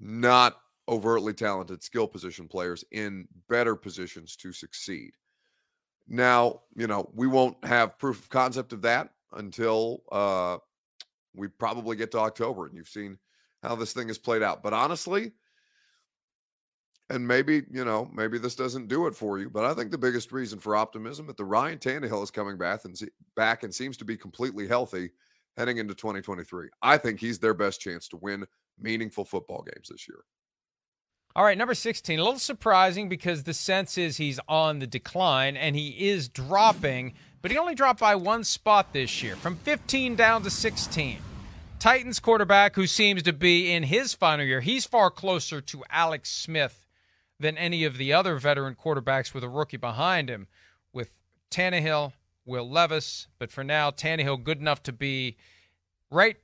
not 0.00 0.56
overtly 0.88 1.34
talented 1.34 1.82
skill 1.82 2.08
position 2.08 2.48
players 2.48 2.84
in 2.92 3.28
better 3.48 3.76
positions 3.76 4.36
to 4.36 4.52
succeed. 4.52 5.12
Now, 6.08 6.62
you 6.74 6.86
know, 6.86 7.10
we 7.14 7.26
won't 7.26 7.62
have 7.64 7.98
proof 7.98 8.18
of 8.20 8.30
concept 8.30 8.72
of 8.72 8.82
that 8.82 9.10
until 9.32 10.02
uh, 10.10 10.58
we 11.34 11.48
probably 11.48 11.96
get 11.96 12.10
to 12.12 12.18
October 12.18 12.66
and 12.66 12.76
you've 12.76 12.88
seen 12.88 13.18
how 13.62 13.76
this 13.76 13.92
thing 13.92 14.08
has 14.08 14.18
played 14.18 14.42
out. 14.42 14.62
But 14.62 14.72
honestly, 14.72 15.32
and 17.12 17.28
maybe, 17.28 17.62
you 17.70 17.84
know, 17.84 18.10
maybe 18.14 18.38
this 18.38 18.54
doesn't 18.54 18.88
do 18.88 19.06
it 19.06 19.14
for 19.14 19.38
you, 19.38 19.50
but 19.50 19.64
I 19.64 19.74
think 19.74 19.90
the 19.90 19.98
biggest 19.98 20.32
reason 20.32 20.58
for 20.58 20.74
optimism 20.74 21.26
that 21.26 21.36
the 21.36 21.44
Ryan 21.44 21.78
Tannehill 21.78 22.22
is 22.22 22.30
coming 22.30 22.56
back 22.56 22.86
and 22.86 22.98
back 23.36 23.62
and 23.62 23.74
seems 23.74 23.98
to 23.98 24.04
be 24.06 24.16
completely 24.16 24.66
healthy 24.66 25.10
heading 25.58 25.76
into 25.76 25.94
2023. 25.94 26.68
I 26.80 26.96
think 26.96 27.20
he's 27.20 27.38
their 27.38 27.52
best 27.52 27.82
chance 27.82 28.08
to 28.08 28.16
win 28.16 28.46
meaningful 28.80 29.26
football 29.26 29.62
games 29.62 29.90
this 29.90 30.08
year. 30.08 30.20
All 31.36 31.44
right, 31.44 31.56
number 31.56 31.74
16. 31.74 32.18
A 32.18 32.22
little 32.22 32.38
surprising 32.38 33.10
because 33.10 33.42
the 33.42 33.54
sense 33.54 33.98
is 33.98 34.16
he's 34.16 34.40
on 34.48 34.78
the 34.78 34.86
decline 34.86 35.56
and 35.56 35.76
he 35.76 36.08
is 36.08 36.28
dropping, 36.30 37.12
but 37.42 37.50
he 37.50 37.58
only 37.58 37.74
dropped 37.74 38.00
by 38.00 38.16
one 38.16 38.42
spot 38.42 38.94
this 38.94 39.22
year 39.22 39.36
from 39.36 39.56
15 39.56 40.16
down 40.16 40.42
to 40.44 40.50
16. 40.50 41.18
Titans 41.78 42.20
quarterback 42.20 42.74
who 42.74 42.86
seems 42.86 43.22
to 43.24 43.34
be 43.34 43.70
in 43.70 43.82
his 43.82 44.14
final 44.14 44.46
year, 44.46 44.62
he's 44.62 44.86
far 44.86 45.10
closer 45.10 45.60
to 45.60 45.84
Alex 45.90 46.30
Smith 46.30 46.86
than 47.42 47.58
any 47.58 47.84
of 47.84 47.98
the 47.98 48.12
other 48.12 48.38
veteran 48.38 48.74
quarterbacks 48.74 49.34
with 49.34 49.44
a 49.44 49.48
rookie 49.48 49.76
behind 49.76 50.30
him, 50.30 50.46
with 50.92 51.18
Tannehill, 51.50 52.12
Will 52.46 52.68
Levis. 52.68 53.28
But 53.38 53.52
for 53.52 53.62
now, 53.62 53.90
Tannehill 53.90 54.42
good 54.42 54.58
enough 54.58 54.82
to 54.84 54.92
be 54.92 55.36
right 56.10 56.36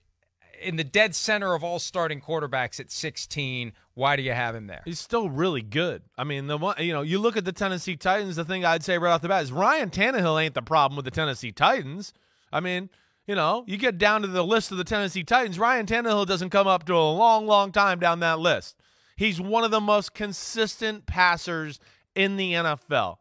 in 0.61 0.77
the 0.77 0.85
dead 0.85 1.15
center 1.15 1.55
of 1.55 1.63
all 1.63 1.79
starting 1.79 2.21
quarterbacks 2.21 2.81
at 2.81 2.91
16. 2.91 3.73
Why 3.95 4.17
do 4.17 4.23
you 4.23 4.33
have 4.33 4.55
him 4.55 4.67
there? 4.67 4.83
He's 4.85 5.01
still 5.01 5.29
really 5.31 5.63
good. 5.63 6.03
I 6.17 6.25
mean, 6.25 6.47
the 6.47 6.59
one 6.59 6.77
you 6.79 6.93
know, 6.93 7.03
you 7.03 7.19
look 7.19 7.37
at 7.37 7.45
the 7.45 7.53
Tennessee 7.53 7.97
Titans. 7.97 8.37
The 8.37 8.45
thing 8.45 8.65
I'd 8.65 8.85
say 8.85 8.99
right 8.99 9.13
off 9.13 9.23
the 9.23 9.29
bat 9.29 9.43
is 9.43 9.53
Ryan 9.53 9.91
Tannehill 9.91 10.43
ain't 10.43 10.55
the 10.55 10.63
problem 10.63 10.97
with 10.97 11.05
the 11.05 11.11
Tennessee 11.11 11.53
Titans. 11.53 12.13
I 12.53 12.61
mean, 12.61 12.91
you 13.27 13.35
know, 13.35 13.65
you 13.67 13.77
get 13.77 13.99
down 13.99 14.23
to 14.23 14.29
the 14.29 14.45
list 14.45 14.73
of 14.73 14.79
the 14.79 14.85
Tennessee 14.85 15.25
Titans. 15.25 15.59
Ryan 15.59 15.87
Tannehill 15.87 16.27
doesn't 16.27 16.51
come 16.51 16.67
up 16.67 16.85
to 16.87 16.95
a 16.95 17.11
long, 17.13 17.47
long 17.47 17.73
time 17.73 17.99
down 17.99 18.21
that 18.21 18.39
list. 18.39 18.77
He's 19.19 19.41
one 19.41 19.65
of 19.65 19.73
the 19.73 19.81
most 19.81 20.15
consistent 20.15 21.05
passers 21.05 21.81
in 22.15 22.37
the 22.37 22.53
NFL. 22.53 23.17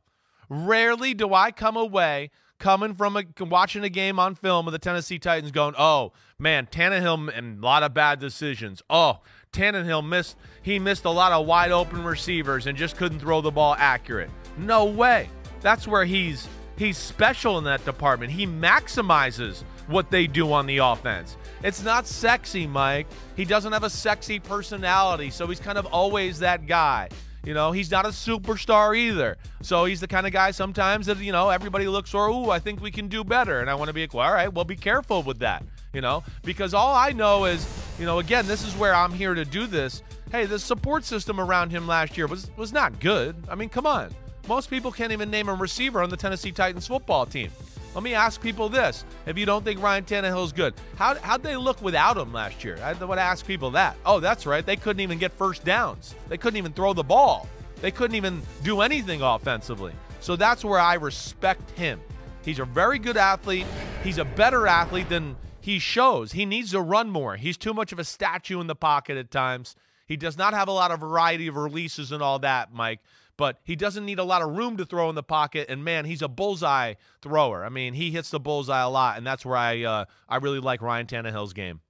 Rarely 0.47 1.15
do 1.15 1.33
I 1.33 1.49
come 1.49 1.75
away 1.75 2.29
coming 2.59 2.93
from 2.93 3.17
a, 3.17 3.23
watching 3.43 3.83
a 3.83 3.89
game 3.89 4.19
on 4.19 4.35
film 4.35 4.67
of 4.67 4.73
the 4.73 4.79
Tennessee 4.79 5.17
Titans 5.17 5.51
going, 5.51 5.73
oh, 5.75 6.11
man, 6.37 6.67
Tannehill 6.67 7.35
and 7.35 7.63
a 7.63 7.65
lot 7.65 7.81
of 7.81 7.95
bad 7.95 8.19
decisions. 8.19 8.83
Oh, 8.91 9.21
Tannehill 9.51 10.07
missed 10.07 10.37
he 10.61 10.77
missed 10.77 11.05
a 11.05 11.09
lot 11.09 11.31
of 11.31 11.47
wide 11.47 11.71
open 11.71 12.03
receivers 12.03 12.67
and 12.67 12.77
just 12.77 12.95
couldn't 12.95 13.19
throw 13.19 13.41
the 13.41 13.49
ball 13.49 13.75
accurate. 13.79 14.29
No 14.55 14.85
way. 14.85 15.27
That's 15.61 15.87
where 15.87 16.05
he's 16.05 16.47
he's 16.77 16.99
special 16.99 17.57
in 17.57 17.63
that 17.63 17.83
department. 17.85 18.31
He 18.31 18.45
maximizes 18.45 19.63
what 19.87 20.11
they 20.11 20.27
do 20.27 20.53
on 20.53 20.67
the 20.67 20.77
offense. 20.77 21.37
It's 21.63 21.83
not 21.83 22.07
sexy, 22.07 22.67
Mike. 22.67 23.07
He 23.35 23.45
doesn't 23.45 23.71
have 23.71 23.83
a 23.83 23.89
sexy 23.89 24.39
personality, 24.39 25.29
so 25.29 25.47
he's 25.47 25.59
kind 25.59 25.77
of 25.77 25.85
always 25.87 26.39
that 26.39 26.67
guy. 26.67 27.09
You 27.43 27.53
know, 27.53 27.71
he's 27.71 27.89
not 27.89 28.05
a 28.05 28.09
superstar 28.09 28.97
either. 28.97 29.37
So 29.61 29.85
he's 29.85 30.01
the 30.01 30.07
kind 30.07 30.27
of 30.27 30.33
guy 30.33 30.51
sometimes 30.51 31.05
that, 31.05 31.17
you 31.19 31.31
know, 31.31 31.49
everybody 31.49 31.87
looks 31.87 32.13
or, 32.13 32.27
ooh, 32.27 32.49
I 32.49 32.59
think 32.59 32.81
we 32.81 32.91
can 32.91 33.07
do 33.07 33.23
better. 33.23 33.61
And 33.61 33.69
I 33.69 33.75
want 33.75 33.87
to 33.87 33.93
be 33.93 34.01
like, 34.01 34.13
all 34.13 34.33
right, 34.33 34.51
well, 34.51 34.65
be 34.65 34.75
careful 34.75 35.23
with 35.23 35.39
that, 35.39 35.63
you 35.93 36.01
know, 36.01 36.23
because 36.43 36.73
all 36.73 36.93
I 36.93 37.11
know 37.11 37.45
is, 37.45 37.65
you 37.97 38.05
know, 38.05 38.19
again, 38.19 38.47
this 38.47 38.67
is 38.67 38.75
where 38.75 38.93
I'm 38.93 39.13
here 39.13 39.33
to 39.33 39.45
do 39.45 39.65
this. 39.65 40.03
Hey, 40.29 40.45
the 40.45 40.59
support 40.59 41.05
system 41.05 41.39
around 41.39 41.71
him 41.71 41.87
last 41.87 42.17
year 42.17 42.27
was, 42.27 42.51
was 42.57 42.73
not 42.73 42.99
good. 42.99 43.35
I 43.49 43.55
mean, 43.55 43.69
come 43.69 43.85
on. 43.85 44.13
Most 44.49 44.69
people 44.69 44.91
can't 44.91 45.13
even 45.13 45.31
name 45.31 45.47
a 45.47 45.53
receiver 45.53 46.01
on 46.01 46.09
the 46.09 46.17
Tennessee 46.17 46.51
Titans 46.51 46.87
football 46.87 47.25
team. 47.25 47.49
Let 47.97 48.03
me 48.03 48.13
ask 48.13 48.39
people 48.39 48.69
this: 48.69 49.03
If 49.25 49.39
you 49.39 49.47
don't 49.47 49.65
think 49.65 49.81
Ryan 49.81 50.03
Tannehill 50.03 50.45
is 50.45 50.51
good, 50.51 50.75
how 50.97 51.15
how'd 51.15 51.41
they 51.41 51.55
look 51.55 51.81
without 51.81 52.15
him 52.15 52.31
last 52.31 52.63
year? 52.63 52.77
I 52.83 52.93
would 52.93 53.17
ask 53.17 53.43
people 53.43 53.71
that. 53.71 53.97
Oh, 54.05 54.19
that's 54.19 54.45
right. 54.45 54.63
They 54.63 54.75
couldn't 54.75 54.99
even 54.99 55.17
get 55.17 55.31
first 55.31 55.65
downs. 55.65 56.13
They 56.29 56.37
couldn't 56.37 56.57
even 56.57 56.73
throw 56.73 56.93
the 56.93 57.01
ball. 57.01 57.47
They 57.81 57.89
couldn't 57.89 58.15
even 58.15 58.43
do 58.63 58.81
anything 58.81 59.23
offensively. 59.23 59.93
So 60.19 60.35
that's 60.35 60.63
where 60.63 60.79
I 60.79 60.93
respect 60.93 61.71
him. 61.71 61.99
He's 62.45 62.59
a 62.59 62.65
very 62.65 62.99
good 62.99 63.17
athlete. 63.17 63.65
He's 64.03 64.19
a 64.19 64.25
better 64.25 64.67
athlete 64.67 65.09
than 65.09 65.35
he 65.59 65.79
shows. 65.79 66.33
He 66.33 66.45
needs 66.45 66.73
to 66.73 66.81
run 66.81 67.09
more. 67.09 67.35
He's 67.35 67.57
too 67.57 67.73
much 67.73 67.91
of 67.91 67.97
a 67.97 68.03
statue 68.03 68.61
in 68.61 68.67
the 68.67 68.75
pocket 68.75 69.17
at 69.17 69.31
times. 69.31 69.75
He 70.05 70.17
does 70.17 70.37
not 70.37 70.53
have 70.53 70.67
a 70.67 70.71
lot 70.71 70.91
of 70.91 70.99
variety 70.99 71.47
of 71.47 71.55
releases 71.55 72.11
and 72.11 72.21
all 72.21 72.37
that, 72.39 72.71
Mike 72.71 72.99
but 73.37 73.59
he 73.63 73.75
doesn't 73.75 74.05
need 74.05 74.19
a 74.19 74.23
lot 74.23 74.41
of 74.41 74.57
room 74.57 74.77
to 74.77 74.85
throw 74.85 75.09
in 75.09 75.15
the 75.15 75.23
pocket. 75.23 75.67
And 75.69 75.83
man, 75.85 76.05
he's 76.05 76.21
a 76.21 76.27
bullseye 76.27 76.95
thrower. 77.21 77.63
I 77.63 77.69
mean, 77.69 77.93
he 77.93 78.11
hits 78.11 78.31
the 78.31 78.39
bullseye 78.39 78.81
a 78.81 78.89
lot, 78.89 79.17
and 79.17 79.25
that's 79.25 79.45
where 79.45 79.55
I 79.55 79.83
uh, 79.83 80.05
I 80.27 80.37
really 80.37 80.59
like 80.59 80.81
Ryan 80.81 81.05
Tannehill's 81.05 81.53
game. 81.53 81.81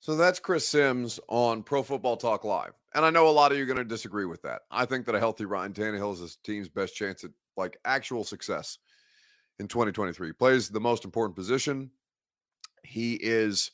So 0.00 0.16
that's 0.16 0.40
Chris 0.40 0.66
Sims 0.66 1.20
on 1.28 1.62
Pro 1.62 1.84
Football 1.84 2.16
Talk 2.16 2.42
Live, 2.42 2.72
and 2.94 3.04
I 3.04 3.10
know 3.10 3.28
a 3.28 3.30
lot 3.30 3.52
of 3.52 3.58
you 3.58 3.62
are 3.62 3.66
going 3.66 3.76
to 3.78 3.84
disagree 3.84 4.26
with 4.26 4.42
that. 4.42 4.62
I 4.70 4.84
think 4.84 5.06
that 5.06 5.14
a 5.14 5.20
healthy 5.20 5.44
Ryan 5.44 5.72
Tannehill 5.72 6.14
is 6.14 6.18
his 6.18 6.36
team's 6.36 6.68
best 6.68 6.96
chance 6.96 7.22
at 7.22 7.30
like 7.56 7.78
actual 7.84 8.24
success 8.24 8.78
in 9.60 9.68
2023. 9.68 10.26
He 10.26 10.32
plays 10.32 10.68
the 10.68 10.80
most 10.80 11.04
important 11.04 11.36
position. 11.36 11.90
He 12.82 13.14
is 13.14 13.70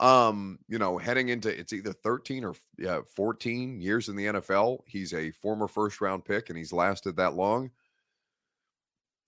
um, 0.00 0.58
you 0.66 0.78
know, 0.78 0.96
heading 0.96 1.28
into 1.28 1.48
it's 1.48 1.74
either 1.74 1.92
13 1.92 2.44
or 2.44 2.54
yeah, 2.78 3.00
14 3.14 3.80
years 3.80 4.08
in 4.08 4.16
the 4.16 4.26
NFL. 4.26 4.80
He's 4.86 5.12
a 5.12 5.30
former 5.30 5.68
first 5.68 6.00
round 6.00 6.24
pick 6.24 6.48
and 6.48 6.56
he's 6.56 6.72
lasted 6.72 7.16
that 7.16 7.34
long. 7.34 7.70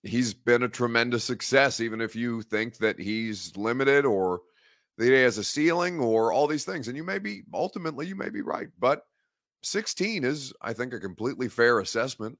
He's 0.01 0.33
been 0.33 0.63
a 0.63 0.69
tremendous 0.69 1.23
success, 1.23 1.79
even 1.79 2.01
if 2.01 2.15
you 2.15 2.41
think 2.41 2.77
that 2.79 2.99
he's 2.99 3.55
limited 3.55 4.03
or 4.03 4.41
that 4.97 5.05
he 5.05 5.11
has 5.11 5.37
a 5.37 5.43
ceiling 5.43 5.99
or 5.99 6.33
all 6.33 6.47
these 6.47 6.65
things. 6.65 6.87
And 6.87 6.97
you 6.97 7.03
may 7.03 7.19
be 7.19 7.43
ultimately, 7.53 8.07
you 8.07 8.15
may 8.15 8.29
be 8.29 8.41
right. 8.41 8.67
But 8.79 9.03
16 9.61 10.25
is, 10.25 10.53
I 10.61 10.73
think, 10.73 10.93
a 10.93 10.99
completely 10.99 11.47
fair 11.47 11.79
assessment 11.79 12.37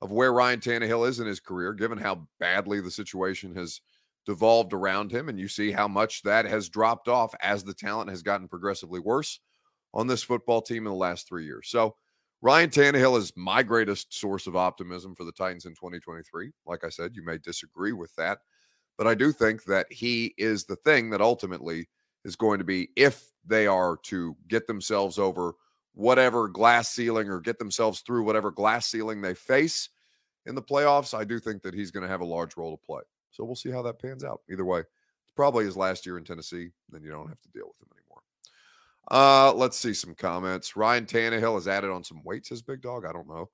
of 0.00 0.12
where 0.12 0.32
Ryan 0.32 0.60
Tannehill 0.60 1.06
is 1.08 1.20
in 1.20 1.26
his 1.26 1.40
career, 1.40 1.74
given 1.74 1.98
how 1.98 2.26
badly 2.40 2.80
the 2.80 2.90
situation 2.90 3.54
has 3.56 3.80
devolved 4.26 4.72
around 4.72 5.10
him. 5.10 5.28
And 5.28 5.38
you 5.38 5.48
see 5.48 5.72
how 5.72 5.88
much 5.88 6.22
that 6.22 6.44
has 6.44 6.68
dropped 6.68 7.08
off 7.08 7.34
as 7.40 7.64
the 7.64 7.74
talent 7.74 8.10
has 8.10 8.22
gotten 8.22 8.48
progressively 8.48 9.00
worse 9.00 9.40
on 9.94 10.06
this 10.06 10.22
football 10.22 10.62
team 10.62 10.86
in 10.86 10.92
the 10.92 10.98
last 10.98 11.28
three 11.28 11.44
years. 11.44 11.68
So 11.68 11.96
Ryan 12.40 12.70
Tannehill 12.70 13.18
is 13.18 13.32
my 13.36 13.62
greatest 13.62 14.18
source 14.18 14.46
of 14.46 14.56
optimism 14.56 15.14
for 15.14 15.24
the 15.24 15.32
Titans 15.32 15.64
in 15.64 15.72
2023. 15.72 16.50
Like 16.66 16.84
I 16.84 16.88
said, 16.88 17.12
you 17.14 17.24
may 17.24 17.38
disagree 17.38 17.92
with 17.92 18.14
that, 18.16 18.38
but 18.98 19.06
I 19.06 19.14
do 19.14 19.32
think 19.32 19.64
that 19.64 19.86
he 19.90 20.34
is 20.38 20.64
the 20.64 20.76
thing 20.76 21.10
that 21.10 21.20
ultimately 21.20 21.88
is 22.24 22.36
going 22.36 22.58
to 22.58 22.64
be 22.64 22.88
if 22.96 23.30
they 23.44 23.66
are 23.66 23.96
to 24.04 24.36
get 24.48 24.66
themselves 24.66 25.18
over 25.18 25.54
whatever 25.94 26.48
glass 26.48 26.88
ceiling 26.88 27.28
or 27.28 27.40
get 27.40 27.58
themselves 27.58 28.00
through 28.00 28.24
whatever 28.24 28.50
glass 28.50 28.86
ceiling 28.86 29.20
they 29.20 29.34
face 29.34 29.90
in 30.46 30.54
the 30.54 30.62
playoffs, 30.62 31.16
I 31.16 31.24
do 31.24 31.38
think 31.38 31.62
that 31.62 31.74
he's 31.74 31.90
going 31.90 32.02
to 32.02 32.08
have 32.08 32.22
a 32.22 32.26
large 32.26 32.56
role 32.56 32.76
to 32.76 32.86
play. 32.86 33.02
So 33.32 33.44
we'll 33.44 33.56
see 33.56 33.70
how 33.70 33.82
that 33.82 34.00
pans 34.00 34.24
out. 34.24 34.42
Either 34.50 34.64
way, 34.64 34.80
it's 34.80 35.32
probably 35.34 35.64
his 35.64 35.76
last 35.76 36.06
year 36.06 36.18
in 36.18 36.24
Tennessee. 36.24 36.68
Then 36.90 37.02
you 37.02 37.10
don't 37.10 37.28
have 37.28 37.40
to 37.40 37.48
deal 37.48 37.66
with 37.66 37.80
him 37.80 37.96
anymore. 37.96 38.22
Uh, 39.10 39.52
let's 39.54 39.76
see 39.76 39.94
some 39.94 40.14
comments. 40.14 40.76
Ryan 40.76 41.06
Tannehill 41.06 41.54
has 41.54 41.66
added 41.66 41.90
on 41.90 42.04
some 42.04 42.22
weight, 42.24 42.46
says 42.46 42.62
Big 42.62 42.82
Dog. 42.82 43.04
I 43.04 43.12
don't 43.12 43.28
know 43.28 43.50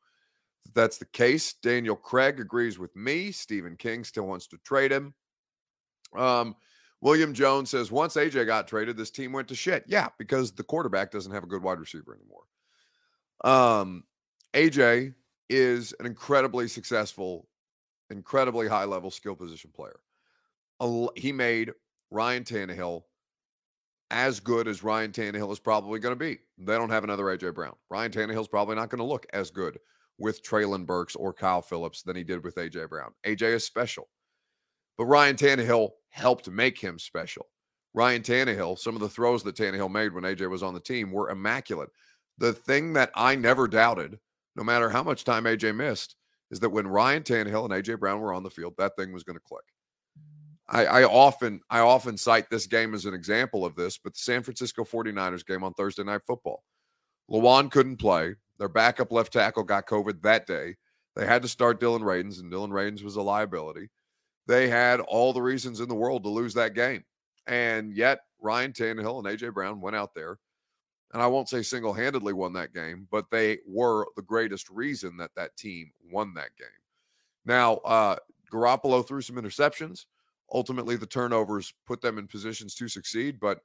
if 0.66 0.74
that's 0.74 0.98
the 0.98 1.06
case. 1.06 1.54
Daniel 1.54 1.96
Craig 1.96 2.40
agrees 2.40 2.78
with 2.78 2.94
me. 2.94 3.32
Stephen 3.32 3.76
King 3.76 4.04
still 4.04 4.26
wants 4.26 4.46
to 4.48 4.58
trade 4.58 4.92
him. 4.92 5.14
Um, 6.16 6.56
William 7.00 7.32
Jones 7.32 7.70
says 7.70 7.92
once 7.92 8.14
AJ 8.14 8.46
got 8.46 8.66
traded, 8.66 8.96
this 8.96 9.10
team 9.10 9.32
went 9.32 9.48
to 9.48 9.54
shit. 9.54 9.84
Yeah, 9.86 10.08
because 10.18 10.52
the 10.52 10.64
quarterback 10.64 11.10
doesn't 11.10 11.32
have 11.32 11.44
a 11.44 11.48
good 11.48 11.62
wide 11.62 11.78
receiver 11.78 12.16
anymore. 12.16 12.42
Um, 13.44 14.04
AJ 14.54 15.14
is 15.48 15.94
an 16.00 16.06
incredibly 16.06 16.66
successful 16.66 17.46
incredibly 18.10 18.68
high 18.68 18.84
level 18.84 19.10
skill 19.10 19.34
position 19.34 19.70
player. 19.74 20.00
He 21.16 21.32
made 21.32 21.72
Ryan 22.10 22.44
Tannehill 22.44 23.02
as 24.10 24.40
good 24.40 24.68
as 24.68 24.82
Ryan 24.82 25.12
Tannehill 25.12 25.52
is 25.52 25.58
probably 25.58 25.98
going 25.98 26.12
to 26.12 26.16
be. 26.16 26.38
They 26.56 26.76
don't 26.76 26.90
have 26.90 27.04
another 27.04 27.24
AJ 27.24 27.54
Brown. 27.54 27.74
Ryan 27.90 28.10
Tannehill's 28.10 28.48
probably 28.48 28.76
not 28.76 28.88
going 28.88 29.00
to 29.00 29.04
look 29.04 29.26
as 29.32 29.50
good 29.50 29.78
with 30.18 30.42
Treylon 30.42 30.86
Burks 30.86 31.14
or 31.14 31.32
Kyle 31.32 31.60
Philips 31.62 32.02
than 32.02 32.16
he 32.16 32.24
did 32.24 32.42
with 32.42 32.54
AJ 32.56 32.88
Brown. 32.88 33.12
AJ 33.26 33.54
is 33.54 33.66
special, 33.66 34.08
but 34.96 35.04
Ryan 35.04 35.36
Tannehill 35.36 35.90
helped 36.08 36.48
make 36.48 36.78
him 36.78 36.98
special. 36.98 37.46
Ryan 37.94 38.22
Tannehill, 38.22 38.78
some 38.78 38.94
of 38.94 39.00
the 39.00 39.08
throws 39.08 39.42
that 39.42 39.56
Tannehill 39.56 39.90
made 39.90 40.14
when 40.14 40.24
AJ 40.24 40.48
was 40.48 40.62
on 40.62 40.74
the 40.74 40.80
team 40.80 41.12
were 41.12 41.30
immaculate. 41.30 41.90
the 42.38 42.52
thing 42.52 42.92
that 42.92 43.10
I 43.14 43.34
never 43.34 43.66
doubted, 43.66 44.18
no 44.56 44.62
matter 44.62 44.88
how 44.88 45.02
much 45.02 45.24
time 45.24 45.44
AJ 45.44 45.74
missed, 45.74 46.14
is 46.50 46.60
that 46.60 46.70
when 46.70 46.86
Ryan 46.86 47.22
Tannehill 47.22 47.70
and 47.70 47.84
AJ 47.84 47.98
Brown 47.98 48.20
were 48.20 48.32
on 48.32 48.42
the 48.42 48.50
field, 48.50 48.74
that 48.78 48.96
thing 48.96 49.12
was 49.12 49.24
going 49.24 49.36
to 49.36 49.42
click. 49.42 49.64
I, 50.68 50.84
I, 50.84 51.04
often 51.04 51.60
I 51.70 51.80
often 51.80 52.16
cite 52.18 52.50
this 52.50 52.66
game 52.66 52.94
as 52.94 53.06
an 53.06 53.14
example 53.14 53.64
of 53.64 53.74
this, 53.74 53.96
but 53.96 54.14
the 54.14 54.18
San 54.18 54.42
Francisco 54.42 54.84
49ers 54.84 55.46
game 55.46 55.64
on 55.64 55.72
Thursday 55.74 56.04
night 56.04 56.22
football. 56.26 56.62
Lewan 57.30 57.70
couldn't 57.70 57.96
play. 57.96 58.34
Their 58.58 58.68
backup 58.68 59.12
left 59.12 59.32
tackle 59.32 59.62
got 59.62 59.86
COVID 59.86 60.22
that 60.22 60.46
day. 60.46 60.76
They 61.16 61.26
had 61.26 61.42
to 61.42 61.48
start 61.48 61.80
Dillon 61.80 62.02
Radunz, 62.02 62.40
and 62.40 62.50
Dillon 62.50 62.70
Radunz 62.70 63.02
was 63.02 63.16
a 63.16 63.22
liability. 63.22 63.88
They 64.46 64.68
had 64.68 65.00
all 65.00 65.32
the 65.32 65.42
reasons 65.42 65.80
in 65.80 65.88
the 65.88 65.94
world 65.94 66.22
to 66.24 66.28
lose 66.28 66.54
that 66.54 66.74
game. 66.74 67.04
And 67.46 67.94
yet 67.94 68.20
Ryan 68.40 68.72
Tannehill 68.72 69.18
and 69.18 69.26
AJ 69.26 69.54
Brown 69.54 69.80
went 69.80 69.96
out 69.96 70.14
there 70.14 70.38
and 71.12 71.22
I 71.22 71.26
won't 71.26 71.48
say 71.48 71.62
single 71.62 71.92
handedly 71.92 72.32
won 72.32 72.52
that 72.54 72.74
game, 72.74 73.08
but 73.10 73.30
they 73.30 73.58
were 73.66 74.06
the 74.16 74.22
greatest 74.22 74.68
reason 74.68 75.16
that 75.18 75.30
that 75.36 75.56
team 75.56 75.90
won 76.10 76.34
that 76.34 76.56
game. 76.58 76.68
Now, 77.46 77.76
uh, 77.76 78.16
Garoppolo 78.52 79.06
threw 79.06 79.22
some 79.22 79.36
interceptions. 79.36 80.04
Ultimately, 80.52 80.96
the 80.96 81.06
turnovers 81.06 81.72
put 81.86 82.00
them 82.00 82.18
in 82.18 82.26
positions 82.26 82.74
to 82.76 82.88
succeed, 82.88 83.40
but 83.40 83.60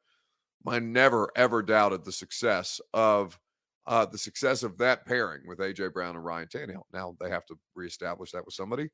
I 0.68 0.80
never 0.80 1.30
ever 1.36 1.62
doubted 1.62 2.06
the 2.06 2.12
success 2.12 2.80
of 2.94 3.38
uh, 3.86 4.06
the 4.06 4.18
success 4.18 4.64
of 4.64 4.78
that 4.78 5.06
pairing 5.06 5.42
with 5.46 5.60
AJ 5.60 5.94
Brown 5.94 6.16
and 6.16 6.24
Ryan 6.24 6.48
Tannehill. 6.48 6.84
Now 6.94 7.16
they 7.20 7.30
have 7.30 7.46
to 7.48 7.60
reestablish 7.76 8.32
that 8.32 8.46
with 8.46 8.54
somebody 8.54 8.90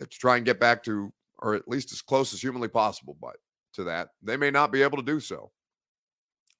to 0.00 0.06
try 0.06 0.36
and 0.36 0.46
get 0.46 0.58
back 0.58 0.82
to, 0.84 1.12
or 1.38 1.54
at 1.54 1.68
least 1.68 1.92
as 1.92 2.00
close 2.00 2.32
as 2.32 2.40
humanly 2.40 2.68
possible, 2.68 3.16
but 3.20 3.36
to 3.74 3.84
that 3.84 4.08
they 4.22 4.36
may 4.36 4.50
not 4.50 4.72
be 4.72 4.82
able 4.82 4.96
to 4.96 5.02
do 5.02 5.20
so. 5.20 5.50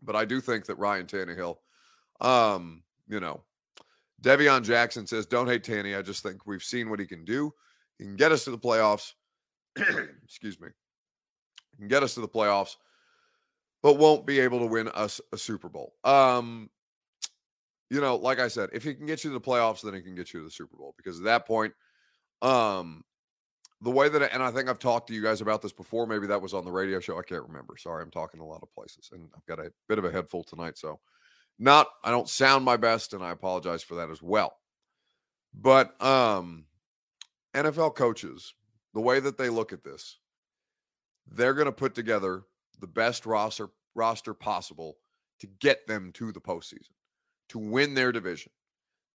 But 0.03 0.17
I 0.17 0.25
do 0.25 0.41
think 0.41 0.67
that 0.67 0.77
Ryan 0.77 1.07
Tannehill, 1.07 1.57
um, 2.21 2.83
you 3.09 3.21
know, 3.21 3.43
Devion 4.23 4.63
Jackson 4.63 5.07
says, 5.07 5.27
don't 5.27 5.49
hate 5.49 5.65
Tanny. 5.65 5.95
I 5.95 6.03
just 6.03 6.23
think 6.23 6.47
we've 6.47 6.63
seen 6.63 6.91
what 6.91 7.01
he 7.01 7.07
can 7.07 7.25
do. 7.25 7.53
He 7.99 8.05
can 8.05 8.17
get 8.17 8.33
us 8.33 8.45
to 8.45 8.51
the 8.51 8.59
playoffs. 8.59 9.13
Excuse 10.25 10.61
me. 10.61 10.69
He 11.73 11.79
can 11.79 11.89
get 11.89 12.03
us 12.03 12.15
to 12.15 12.21
the 12.21 12.29
playoffs, 12.29 12.77
but 13.83 13.99
won't 13.99 14.27
be 14.27 14.41
able 14.41 14.61
to 14.61 14.67
win 14.67 14.89
us 14.89 15.21
a 15.33 15.39
Super 15.39 15.69
Bowl. 15.69 15.95
Um, 16.05 16.71
you 17.91 18.01
know, 18.01 18.17
like 18.17 18.39
I 18.39 18.49
said, 18.49 18.71
if 18.73 18.85
he 18.85 18.95
can 18.95 19.07
get 19.07 19.25
you 19.25 19.31
to 19.31 19.35
the 19.35 19.41
playoffs, 19.41 19.83
then 19.83 19.95
he 19.95 20.01
can 20.01 20.15
get 20.15 20.33
you 20.33 20.41
to 20.41 20.45
the 20.45 20.51
Super 20.51 20.77
Bowl 20.77 20.95
because 20.97 21.19
at 21.19 21.25
that 21.25 21.47
point, 21.47 21.75
um, 22.41 23.05
the 23.83 23.91
way 23.91 24.09
that, 24.09 24.23
I, 24.23 24.27
and 24.27 24.43
I 24.43 24.51
think 24.51 24.69
I've 24.69 24.79
talked 24.79 25.09
to 25.09 25.15
you 25.15 25.23
guys 25.23 25.41
about 25.41 25.61
this 25.61 25.73
before. 25.73 26.07
Maybe 26.07 26.29
that 26.29 26.41
was 26.41 26.55
on 26.55 26.65
the 26.65 26.71
radio 26.71 27.01
show. 27.01 27.19
I 27.19 27.23
can't 27.23 27.47
remember. 27.47 27.77
Sorry, 27.77 28.03
I'm 28.03 28.11
talking 28.11 28.41
a 28.41 28.47
lot 28.47 28.63
of 28.63 28.73
places, 28.73 29.11
and 29.13 29.29
I've 29.37 29.47
got 29.47 29.65
a 29.65 29.73
bit 29.89 29.99
of 29.99 30.05
a 30.05 30.13
head 30.13 30.29
full 30.29 30.45
tonight. 30.45 30.79
So, 30.79 31.01
not 31.59 31.89
I 32.05 32.11
don't 32.11 32.29
sound 32.29 32.65
my 32.65 32.77
best, 32.77 33.13
and 33.13 33.25
I 33.25 33.33
apologize 33.33 33.83
for 33.83 33.97
that 33.97 34.09
as 34.09 34.23
well. 34.23 34.57
But 35.53 36.01
um, 36.03 36.65
NFL 37.55 37.97
coaches, 37.97 38.55
the 38.95 39.01
way 39.01 39.19
that 39.19 39.37
they 39.37 39.49
look 39.49 39.73
at 39.73 39.83
this, 39.83 40.19
they're 41.27 41.55
going 41.55 41.67
to 41.67 41.73
put 41.73 41.95
together 41.95 42.43
the 42.81 42.87
best 42.87 43.27
roster 43.27 43.69
roster 43.95 44.33
possible 44.33 44.97
to 45.41 45.49
get 45.61 45.87
them 45.89 46.13
to 46.13 46.31
the 46.31 46.41
postseason, 46.41 46.93
to 47.49 47.59
win 47.59 47.95
their 47.95 48.13
division. 48.13 48.53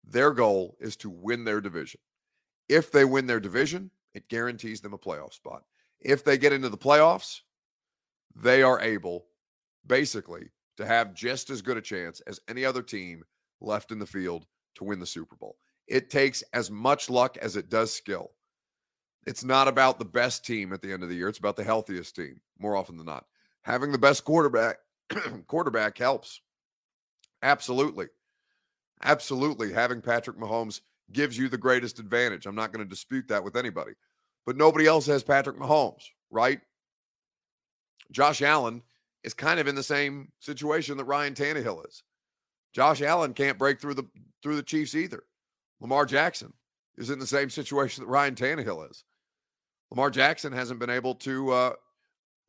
Their 0.04 0.32
goal 0.32 0.76
is 0.80 0.98
to 0.98 1.10
win 1.10 1.46
their 1.46 1.62
division. 1.62 2.02
If 2.70 2.92
they 2.92 3.06
win 3.06 3.28
their 3.28 3.40
division, 3.40 3.92
it 4.18 4.28
guarantees 4.28 4.82
them 4.82 4.94
a 4.94 4.98
playoff 4.98 5.34
spot. 5.34 5.64
If 6.02 6.24
they 6.24 6.38
get 6.38 6.54
into 6.54 6.70
the 6.70 6.78
playoffs, 6.78 7.42
they 8.36 8.62
are 8.64 8.82
able 8.82 9.28
basically 9.86 10.50
to 10.78 10.86
have 10.86 11.14
just 11.14 11.50
as 11.50 11.62
good 11.62 11.78
a 11.78 11.82
chance 11.82 12.20
as 12.22 12.40
any 12.50 12.66
other 12.66 12.82
team 12.82 13.24
left 13.62 13.92
in 13.92 14.00
the 14.00 14.06
field 14.06 14.46
to 14.76 14.84
win 14.84 15.00
the 15.00 15.06
Super 15.06 15.36
Bowl. 15.36 15.58
It 15.88 16.10
takes 16.10 16.44
as 16.54 16.70
much 16.70 17.10
luck 17.10 17.38
as 17.38 17.56
it 17.56 17.70
does 17.70 17.94
skill. 17.94 18.32
It's 19.26 19.44
not 19.44 19.68
about 19.68 20.00
the 20.00 20.06
best 20.06 20.46
team 20.46 20.74
at 20.74 20.82
the 20.82 20.92
end 20.92 21.04
of 21.04 21.10
the 21.10 21.16
year, 21.16 21.30
it's 21.30 21.40
about 21.40 21.56
the 21.56 21.64
healthiest 21.64 22.16
team 22.16 22.42
more 22.60 22.76
often 22.76 22.98
than 22.98 23.06
not. 23.06 23.26
Having 23.64 23.92
the 23.92 23.98
best 23.98 24.24
quarterback 24.24 24.78
quarterback 25.48 25.98
helps. 25.98 26.42
Absolutely. 27.44 28.08
Absolutely 29.04 29.72
having 29.72 30.02
Patrick 30.02 30.38
Mahomes 30.38 30.82
gives 31.12 31.38
you 31.38 31.50
the 31.50 31.58
greatest 31.58 32.00
advantage. 32.00 32.46
I'm 32.46 32.56
not 32.56 32.72
going 32.72 32.84
to 32.84 32.90
dispute 32.90 33.28
that 33.30 33.44
with 33.44 33.56
anybody. 33.56 33.94
But 34.46 34.58
nobody 34.58 34.88
else 34.88 35.06
has 35.08 35.24
Patrick 35.24 35.58
Mahomes, 35.58 36.04
right? 36.32 36.60
Josh 38.12 38.42
Allen 38.42 38.82
is 39.24 39.34
kind 39.34 39.60
of 39.60 39.68
in 39.68 39.76
the 39.76 39.84
same 39.84 40.30
situation 40.40 40.98
that 40.98 41.06
Ryan 41.06 41.34
Tannehill 41.34 41.86
is. 41.88 42.04
Josh 42.74 43.02
Allen 43.02 43.34
can't 43.34 43.58
break 43.58 43.82
through 43.82 43.96
the 43.96 44.08
through 44.42 44.56
the 44.56 44.64
Chiefs 44.64 44.96
either. 44.96 45.24
Lamar 45.82 46.06
Jackson 46.06 46.54
is 46.98 47.10
in 47.10 47.20
the 47.20 47.28
same 47.28 47.50
situation 47.50 48.04
that 48.04 48.10
Ryan 48.10 48.36
Tannehill 48.36 48.90
is. 48.90 49.04
Lamar 49.92 50.10
Jackson 50.10 50.54
hasn't 50.54 50.80
been 50.80 50.90
able 50.90 51.16
to. 51.16 51.52
Uh, 51.52 51.74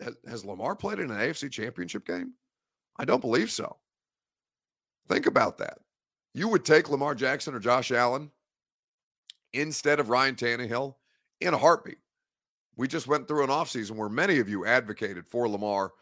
has, 0.00 0.14
has 0.28 0.44
Lamar 0.44 0.76
played 0.76 1.00
in 1.00 1.10
an 1.10 1.18
AFC 1.18 1.50
Championship 1.50 2.06
game? 2.06 2.34
I 2.98 3.04
don't 3.04 3.20
believe 3.20 3.50
so. 3.50 3.76
Think 5.08 5.26
about 5.26 5.58
that. 5.58 5.78
You 6.34 6.48
would 6.48 6.64
take 6.64 6.90
Lamar 6.90 7.14
Jackson 7.14 7.54
or 7.54 7.58
Josh 7.58 7.90
Allen 7.90 8.30
instead 9.52 10.00
of 10.00 10.10
Ryan 10.10 10.34
Tannehill 10.34 10.94
in 11.40 11.54
a 11.54 11.58
heartbeat. 11.58 11.98
We 12.76 12.86
just 12.86 13.06
went 13.06 13.26
through 13.26 13.44
an 13.44 13.50
offseason 13.50 13.92
where 13.92 14.08
many 14.08 14.38
of 14.38 14.48
you 14.48 14.64
advocated 14.64 15.26
for 15.26 15.48
Lamar 15.48 15.92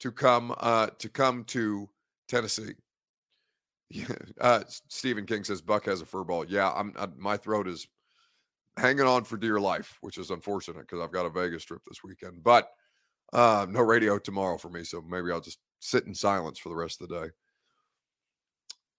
to 0.00 0.10
come 0.10 0.54
uh, 0.58 0.88
to 0.98 1.08
come 1.08 1.44
to 1.44 1.88
Tennessee. 2.28 2.74
Uh, 4.40 4.62
Stephen 4.88 5.24
King 5.26 5.44
says 5.44 5.60
Buck 5.60 5.84
has 5.84 6.00
a 6.00 6.06
fur 6.06 6.24
ball. 6.24 6.44
Yeah, 6.46 6.72
I'm. 6.72 6.92
I, 6.96 7.02
uh, 7.02 7.08
my 7.16 7.36
throat 7.36 7.68
is 7.68 7.86
hanging 8.76 9.06
on 9.06 9.24
for 9.24 9.36
dear 9.36 9.60
life, 9.60 9.98
which 10.00 10.18
is 10.18 10.30
unfortunate 10.30 10.80
because 10.80 11.00
I've 11.00 11.12
got 11.12 11.26
a 11.26 11.30
Vegas 11.30 11.64
trip 11.64 11.82
this 11.86 12.02
weekend. 12.02 12.42
But 12.42 12.70
uh, 13.32 13.66
no 13.68 13.80
radio 13.80 14.18
tomorrow 14.18 14.58
for 14.58 14.70
me, 14.70 14.84
so 14.84 15.02
maybe 15.02 15.30
I'll 15.30 15.40
just 15.40 15.58
sit 15.80 16.06
in 16.06 16.14
silence 16.14 16.58
for 16.58 16.70
the 16.70 16.74
rest 16.74 17.00
of 17.00 17.08
the 17.08 17.20
day. 17.20 17.30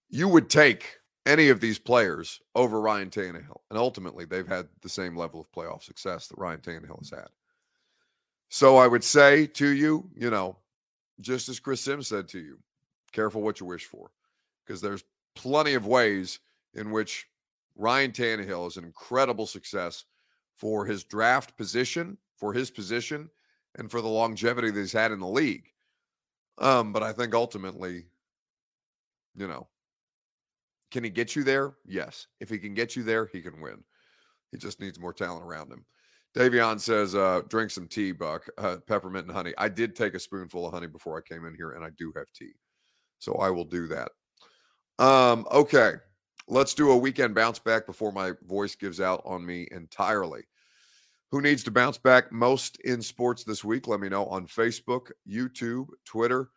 You 0.08 0.28
would 0.28 0.48
take 0.48 0.98
any 1.26 1.48
of 1.48 1.60
these 1.60 1.78
players 1.78 2.40
over 2.54 2.80
Ryan 2.80 3.10
Tannehill. 3.10 3.60
And 3.68 3.78
ultimately, 3.78 4.24
they've 4.24 4.46
had 4.46 4.68
the 4.80 4.88
same 4.88 5.16
level 5.16 5.40
of 5.40 5.52
playoff 5.52 5.82
success 5.82 6.28
that 6.28 6.38
Ryan 6.38 6.60
Tannehill 6.60 7.00
has 7.00 7.10
had. 7.10 7.28
So 8.48 8.76
I 8.76 8.86
would 8.86 9.04
say 9.04 9.46
to 9.46 9.68
you, 9.68 10.08
you 10.14 10.30
know, 10.30 10.56
just 11.20 11.48
as 11.48 11.58
Chris 11.58 11.80
Sims 11.80 12.06
said 12.06 12.28
to 12.28 12.38
you, 12.38 12.58
careful 13.12 13.42
what 13.42 13.58
you 13.60 13.66
wish 13.66 13.84
for, 13.84 14.10
because 14.64 14.80
there's 14.80 15.04
plenty 15.34 15.74
of 15.74 15.86
ways 15.86 16.38
in 16.74 16.90
which 16.90 17.26
Ryan 17.74 18.12
Tannehill 18.12 18.68
is 18.68 18.76
an 18.76 18.84
incredible 18.84 19.46
success 19.46 20.04
for 20.54 20.86
his 20.86 21.04
draft 21.04 21.56
position, 21.56 22.16
for 22.36 22.52
his 22.52 22.70
position, 22.70 23.28
and 23.78 23.90
for 23.90 24.00
the 24.00 24.08
longevity 24.08 24.70
that 24.70 24.80
he's 24.80 24.92
had 24.92 25.12
in 25.12 25.20
the 25.20 25.26
league. 25.26 25.72
Um, 26.58 26.92
but 26.92 27.02
I 27.02 27.12
think 27.12 27.34
ultimately, 27.34 28.06
you 29.34 29.48
know, 29.48 29.66
can 30.96 31.04
he 31.04 31.10
get 31.10 31.36
you 31.36 31.44
there? 31.44 31.74
Yes. 31.84 32.26
If 32.40 32.48
he 32.48 32.56
can 32.56 32.72
get 32.72 32.96
you 32.96 33.02
there, 33.02 33.26
he 33.26 33.42
can 33.42 33.60
win. 33.60 33.84
He 34.50 34.56
just 34.56 34.80
needs 34.80 34.98
more 34.98 35.12
talent 35.12 35.44
around 35.44 35.70
him. 35.70 35.84
Davion 36.34 36.80
says, 36.80 37.14
uh, 37.14 37.42
drink 37.50 37.70
some 37.70 37.86
tea, 37.86 38.12
Buck, 38.12 38.48
uh, 38.58 38.78
peppermint 38.88 39.26
and 39.26 39.36
honey. 39.36 39.52
I 39.58 39.68
did 39.68 39.94
take 39.94 40.14
a 40.14 40.18
spoonful 40.18 40.66
of 40.66 40.72
honey 40.72 40.86
before 40.86 41.18
I 41.18 41.34
came 41.34 41.44
in 41.44 41.54
here, 41.54 41.72
and 41.72 41.84
I 41.84 41.90
do 41.98 42.14
have 42.16 42.32
tea. 42.34 42.52
So 43.18 43.34
I 43.34 43.50
will 43.50 43.66
do 43.66 43.88
that. 43.88 44.08
Um, 44.98 45.46
okay. 45.52 45.96
Let's 46.48 46.72
do 46.72 46.90
a 46.92 46.96
weekend 46.96 47.34
bounce 47.34 47.58
back 47.58 47.84
before 47.84 48.10
my 48.10 48.32
voice 48.46 48.74
gives 48.74 48.98
out 48.98 49.20
on 49.26 49.44
me 49.44 49.68
entirely. 49.72 50.44
Who 51.30 51.42
needs 51.42 51.62
to 51.64 51.70
bounce 51.70 51.98
back 51.98 52.32
most 52.32 52.80
in 52.86 53.02
sports 53.02 53.44
this 53.44 53.62
week? 53.62 53.86
Let 53.86 54.00
me 54.00 54.08
know 54.08 54.24
on 54.28 54.46
Facebook, 54.46 55.10
YouTube, 55.30 55.88
Twitter, 56.06 56.48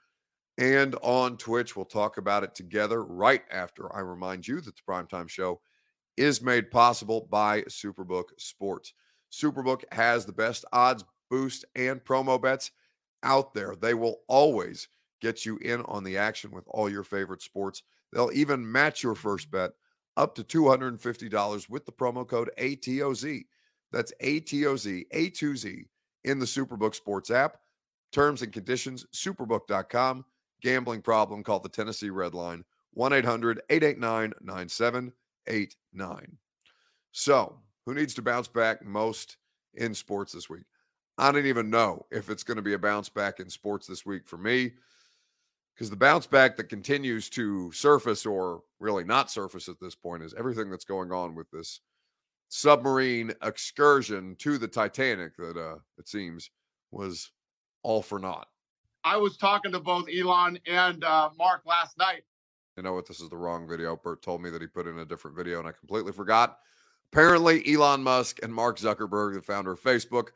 and 0.60 0.96
on 1.02 1.38
Twitch. 1.38 1.76
We'll 1.76 1.86
talk 1.86 2.18
about 2.18 2.44
it 2.44 2.54
together 2.54 3.04
right 3.04 3.44
after 3.50 3.96
I 3.96 4.02
remind 4.02 4.48
you 4.48 4.60
that 4.62 4.76
the 4.76 4.82
primetime 4.88 5.30
show 5.30 5.62
is 6.18 6.42
made 6.42 6.70
possible 6.70 7.28
by 7.32 7.62
Superbook 7.62 8.26
Sports. 8.38 8.94
Superbook 9.32 9.84
has 9.94 10.26
the 10.26 10.34
best 10.34 10.66
odds, 10.74 11.06
boost, 11.30 11.64
and 11.76 12.04
promo 12.04 12.40
bets 12.40 12.72
out 13.24 13.54
there. 13.54 13.76
They 13.76 13.94
will 13.94 14.18
always 14.28 14.90
get 15.22 15.46
you 15.46 15.58
in 15.58 15.82
on 15.84 16.04
the 16.04 16.18
action 16.18 16.52
with 16.52 16.66
all 16.68 16.90
your 16.90 17.04
favorite 17.04 17.42
sports. 17.42 17.84
They'll 18.12 18.32
even 18.34 18.70
match 18.70 19.02
your 19.02 19.16
first 19.16 19.50
bet 19.50 19.72
up 20.18 20.36
to 20.36 20.44
$250 20.44 21.70
with 21.70 21.86
the 21.86 21.92
promo 21.92 22.28
code 22.28 22.52
ATOZ. 22.58 23.46
That's 23.94 24.12
ATOZ, 24.22 25.06
A2Z 25.14 25.86
in 26.26 26.40
the 26.40 26.46
Superbook 26.46 26.96
Sports 26.96 27.32
app. 27.32 27.60
Terms 28.12 28.42
and 28.42 28.52
conditions, 28.52 29.06
superbook.com 29.14 30.26
gambling 30.62 31.02
problem, 31.02 31.44
call 31.44 31.60
the 31.60 31.70
Tennessee 31.70 32.10
Red 32.10 32.34
Line 32.34 32.64
1 32.94 33.14
800 33.14 33.62
889 33.70 34.34
9789. 34.42 36.38
So, 37.12 37.60
who 37.86 37.94
needs 37.94 38.14
to 38.16 38.22
bounce 38.22 38.48
back 38.48 38.86
most 38.86 39.38
in 39.74 39.94
sports 39.94 40.34
this 40.34 40.50
week? 40.50 40.66
I 41.18 41.32
don't 41.32 41.46
even 41.46 41.70
know 41.70 42.06
if 42.12 42.30
it's 42.30 42.44
going 42.44 42.58
to 42.58 42.64
be 42.64 42.74
a 42.74 42.80
bounce 42.80 43.10
back 43.10 43.40
in 43.40 43.50
sports 43.50 43.88
this 43.88 44.06
week 44.06 44.26
for 44.26 44.38
me 44.38 44.72
because 45.74 45.90
the 45.90 45.96
bounce 45.96 46.28
back 46.28 46.56
that 46.58 46.70
continues 46.70 47.30
to 47.32 47.72
surface 47.72 48.26
or 48.26 48.64
really 48.80 49.04
not 49.04 49.32
surface 49.32 49.68
at 49.68 49.80
this 49.82 49.96
point 49.96 50.24
is 50.24 50.34
everything 50.34 50.70
that's 50.70 50.86
going 50.86 51.12
on 51.12 51.36
with 51.36 51.50
this 51.52 51.82
submarine 52.50 53.32
excursion 53.44 54.36
to 54.40 54.58
the 54.58 54.68
Titanic 54.68 55.36
that 55.38 55.58
uh 55.58 55.78
it 55.98 56.08
seems 56.08 56.52
was 56.92 57.32
all 57.84 58.02
for 58.02 58.20
naught. 58.20 58.48
I 59.04 59.18
was 59.18 59.38
talking 59.38 59.72
to 59.72 59.80
both 59.80 60.08
Elon 60.10 60.60
and 60.68 61.04
uh, 61.04 61.30
Mark 61.38 61.62
last 61.66 61.98
night. 61.98 62.24
You 62.78 62.84
know 62.84 62.94
what? 62.94 63.08
This 63.08 63.20
is 63.20 63.30
the 63.30 63.38
wrong 63.38 63.68
video. 63.68 63.96
Bert 63.96 64.22
told 64.22 64.42
me 64.42 64.50
that 64.50 64.62
he 64.62 64.68
put 64.68 64.88
in 64.88 65.00
a 65.00 65.06
different 65.06 65.36
video 65.36 65.60
and 65.60 65.68
I 65.68 65.72
completely 65.72 66.12
forgot. 66.12 66.60
Apparently, 67.12 67.64
Elon 67.74 68.04
Musk 68.04 68.40
and 68.44 68.54
Mark 68.54 68.78
Zuckerberg, 68.78 69.34
the 69.34 69.42
founder 69.42 69.72
of 69.72 69.82
Facebook, 69.82 70.28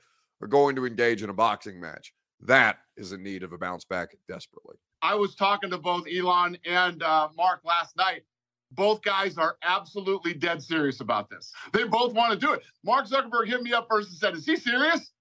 are 0.41 0.47
going 0.47 0.75
to 0.75 0.85
engage 0.85 1.23
in 1.23 1.29
a 1.29 1.33
boxing 1.33 1.79
match. 1.79 2.13
That 2.41 2.79
is 2.97 3.13
in 3.13 3.23
need 3.23 3.43
of 3.43 3.53
a 3.53 3.57
bounce 3.57 3.85
back 3.85 4.15
desperately. 4.27 4.75
I 5.01 5.15
was 5.15 5.35
talking 5.35 5.69
to 5.69 5.77
both 5.77 6.05
Elon 6.07 6.57
and 6.65 7.03
uh, 7.03 7.29
Mark 7.37 7.61
last 7.63 7.95
night. 7.95 8.23
Both 8.71 9.03
guys 9.03 9.37
are 9.37 9.57
absolutely 9.61 10.33
dead 10.33 10.61
serious 10.61 10.99
about 10.99 11.29
this. 11.29 11.53
They 11.73 11.83
both 11.83 12.13
want 12.13 12.33
to 12.33 12.39
do 12.39 12.53
it. 12.53 12.63
Mark 12.83 13.07
Zuckerberg 13.07 13.47
hit 13.47 13.61
me 13.61 13.71
up 13.71 13.87
first 13.89 14.09
and 14.09 14.17
said, 14.17 14.33
Is 14.33 14.45
he 14.45 14.55
serious? 14.55 15.11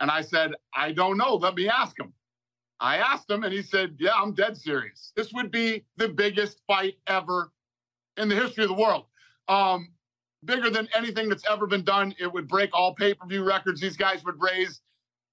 And 0.00 0.10
I 0.10 0.20
said, 0.20 0.52
I 0.74 0.92
don't 0.92 1.16
know. 1.16 1.34
Let 1.36 1.54
me 1.54 1.68
ask 1.68 1.98
him. 1.98 2.12
I 2.80 2.96
asked 2.96 3.30
him 3.30 3.44
and 3.44 3.52
he 3.52 3.62
said, 3.62 3.96
Yeah, 3.98 4.14
I'm 4.16 4.32
dead 4.32 4.56
serious. 4.56 5.12
This 5.14 5.32
would 5.32 5.50
be 5.50 5.84
the 5.96 6.08
biggest 6.08 6.60
fight 6.66 6.94
ever 7.06 7.52
in 8.16 8.28
the 8.28 8.34
history 8.34 8.64
of 8.64 8.68
the 8.68 8.76
world. 8.76 9.04
Um, 9.48 9.88
bigger 10.44 10.70
than 10.70 10.88
anything 10.94 11.28
that's 11.28 11.44
ever 11.48 11.66
been 11.66 11.84
done. 11.84 12.14
It 12.18 12.32
would 12.32 12.48
break 12.48 12.70
all 12.72 12.94
pay 12.94 13.14
per 13.14 13.26
view 13.26 13.44
records. 13.44 13.80
These 13.80 13.96
guys 13.96 14.24
would 14.24 14.40
raise, 14.40 14.80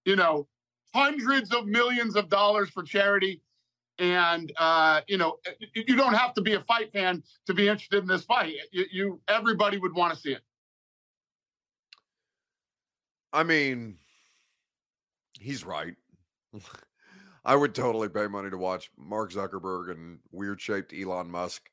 you 0.05 0.15
know, 0.15 0.47
hundreds 0.93 1.53
of 1.53 1.65
millions 1.65 2.15
of 2.15 2.29
dollars 2.29 2.69
for 2.69 2.83
charity. 2.83 3.41
And 3.99 4.51
uh, 4.57 5.01
you 5.07 5.17
know, 5.17 5.37
you 5.73 5.95
don't 5.95 6.13
have 6.13 6.33
to 6.35 6.41
be 6.41 6.53
a 6.53 6.61
fight 6.61 6.91
fan 6.91 7.23
to 7.47 7.53
be 7.53 7.67
interested 7.67 8.03
in 8.03 8.07
this 8.07 8.23
fight. 8.23 8.53
You, 8.71 8.85
you 8.91 9.21
everybody 9.27 9.77
would 9.77 9.95
want 9.95 10.13
to 10.13 10.19
see 10.19 10.33
it. 10.33 10.41
I 13.33 13.43
mean, 13.43 13.97
he's 15.39 15.65
right. 15.65 15.95
I 17.47 17.55
would 17.55 17.73
totally 17.73 18.09
pay 18.09 18.27
money 18.27 18.49
to 18.49 18.57
watch 18.57 18.91
Mark 18.97 19.31
Zuckerberg 19.31 19.89
and 19.91 20.19
weird 20.33 20.59
shaped 20.59 20.93
Elon 20.93 21.31
Musk 21.31 21.69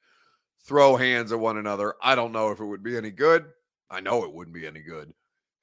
throw 0.65 0.95
hands 0.95 1.33
at 1.33 1.41
one 1.41 1.57
another. 1.57 1.95
I 2.01 2.15
don't 2.15 2.31
know 2.31 2.53
if 2.53 2.61
it 2.61 2.65
would 2.65 2.85
be 2.85 2.97
any 2.97 3.11
good. 3.11 3.47
I 3.91 4.01
know 4.01 4.23
it 4.23 4.33
wouldn't 4.33 4.55
be 4.55 4.69
any 4.69 4.81
good. 4.81 5.13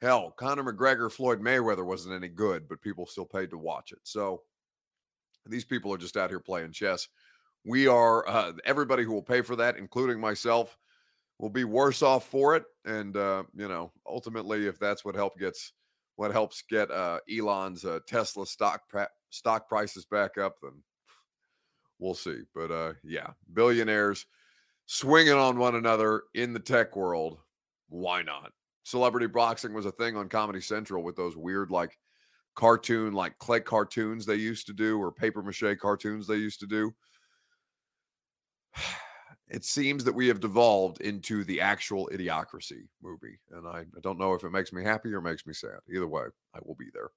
Hell, 0.02 0.32
Conor 0.32 0.64
McGregor, 0.64 1.10
Floyd 1.10 1.42
Mayweather 1.42 1.86
wasn't 1.86 2.14
any 2.14 2.28
good, 2.28 2.68
but 2.68 2.82
people 2.82 3.06
still 3.06 3.26
paid 3.26 3.50
to 3.52 3.58
watch 3.58 3.94
it. 3.94 4.00
So 4.04 4.42
these 5.46 5.64
people 5.64 5.94
are 5.94 5.98
just 5.98 6.18
out 6.18 6.30
here 6.30 6.42
playing 6.42 6.74
chess. 6.74 7.08
We 7.64 7.88
are, 7.88 8.28
uh, 8.28 8.52
everybody 8.66 9.04
who 9.04 9.14
will 9.14 9.24
pay 9.24 9.42
for 9.42 9.56
that, 9.56 9.78
including 9.78 10.20
myself, 10.20 10.78
will 11.40 11.50
be 11.50 11.64
worse 11.64 12.02
off 12.02 12.28
for 12.28 12.58
it. 12.58 12.66
And, 12.84 13.16
uh, 13.16 13.44
you 13.56 13.70
know, 13.70 13.94
ultimately, 14.06 14.68
if 14.68 14.78
that's 14.78 15.06
what 15.06 15.16
help 15.16 15.40
gets, 15.40 15.72
what 16.16 16.32
helps 16.32 16.64
get 16.70 16.92
uh, 16.92 17.20
Elon's 17.30 17.86
uh, 17.86 18.00
Tesla 18.08 18.46
stock 18.46 18.82
stock 19.30 19.68
prices 19.68 20.06
back 20.06 20.38
up, 20.38 20.56
then 20.62 20.74
we'll 22.00 22.14
see. 22.14 22.42
But 22.54 22.72
uh, 22.72 22.94
yeah, 23.04 23.32
billionaires 23.54 24.26
swinging 24.86 25.34
on 25.34 25.58
one 25.58 25.76
another 25.76 26.24
in 26.34 26.54
the 26.54 26.60
tech 26.60 26.96
world. 26.96 27.38
Why 27.90 28.22
not? 28.22 28.52
Celebrity 28.84 29.28
boxing 29.28 29.74
was 29.74 29.86
a 29.86 29.92
thing 29.92 30.18
on 30.18 30.28
Comedy 30.28 30.62
Central 30.62 31.04
with 31.04 31.16
those 31.16 31.38
weird, 31.38 31.72
like 31.72 31.98
cartoon, 32.56 33.14
like 33.14 33.38
clay 33.38 33.60
cartoons 33.60 34.26
they 34.26 34.36
used 34.36 34.68
to 34.68 34.74
do, 34.74 35.00
or 35.00 35.12
paper 35.12 35.42
mache 35.42 35.78
cartoons 35.80 36.28
they 36.28 36.36
used 36.36 36.60
to 36.60 36.68
do. 36.68 36.94
It 39.52 39.66
seems 39.66 40.06
that 40.06 40.16
we 40.16 40.30
have 40.30 40.40
devolved 40.40 41.02
into 41.02 41.44
the 41.44 41.60
actual 41.60 42.10
idiocracy 42.14 42.88
movie. 43.04 43.38
And 43.52 43.68
I, 43.68 43.80
I 43.80 44.00
don't 44.02 44.18
know 44.18 44.34
if 44.34 44.46
it 44.46 44.50
makes 44.50 44.72
me 44.72 44.82
happy 44.82 45.14
or 45.14 45.20
makes 45.20 45.46
me 45.46 45.54
sad. 45.54 45.80
Either 45.94 46.08
way, 46.08 46.24
I 46.56 46.60
will 46.64 46.76
be 46.76 46.88
there. 46.94 47.10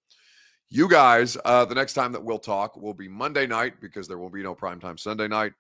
You 0.68 0.88
guys, 0.88 1.37
uh, 1.44 1.64
the 1.64 1.77
next 1.77 1.94
time 1.94 2.11
that 2.11 2.25
we'll 2.25 2.40
talk 2.40 2.77
will 2.77 2.92
be 2.92 3.07
Monday 3.07 3.47
night 3.47 3.81
because 3.81 4.09
there 4.09 4.18
will 4.18 4.31
be 4.31 4.42
no 4.42 4.53
primetime 4.53 4.99
Sunday 4.99 5.29
night. 5.29 5.53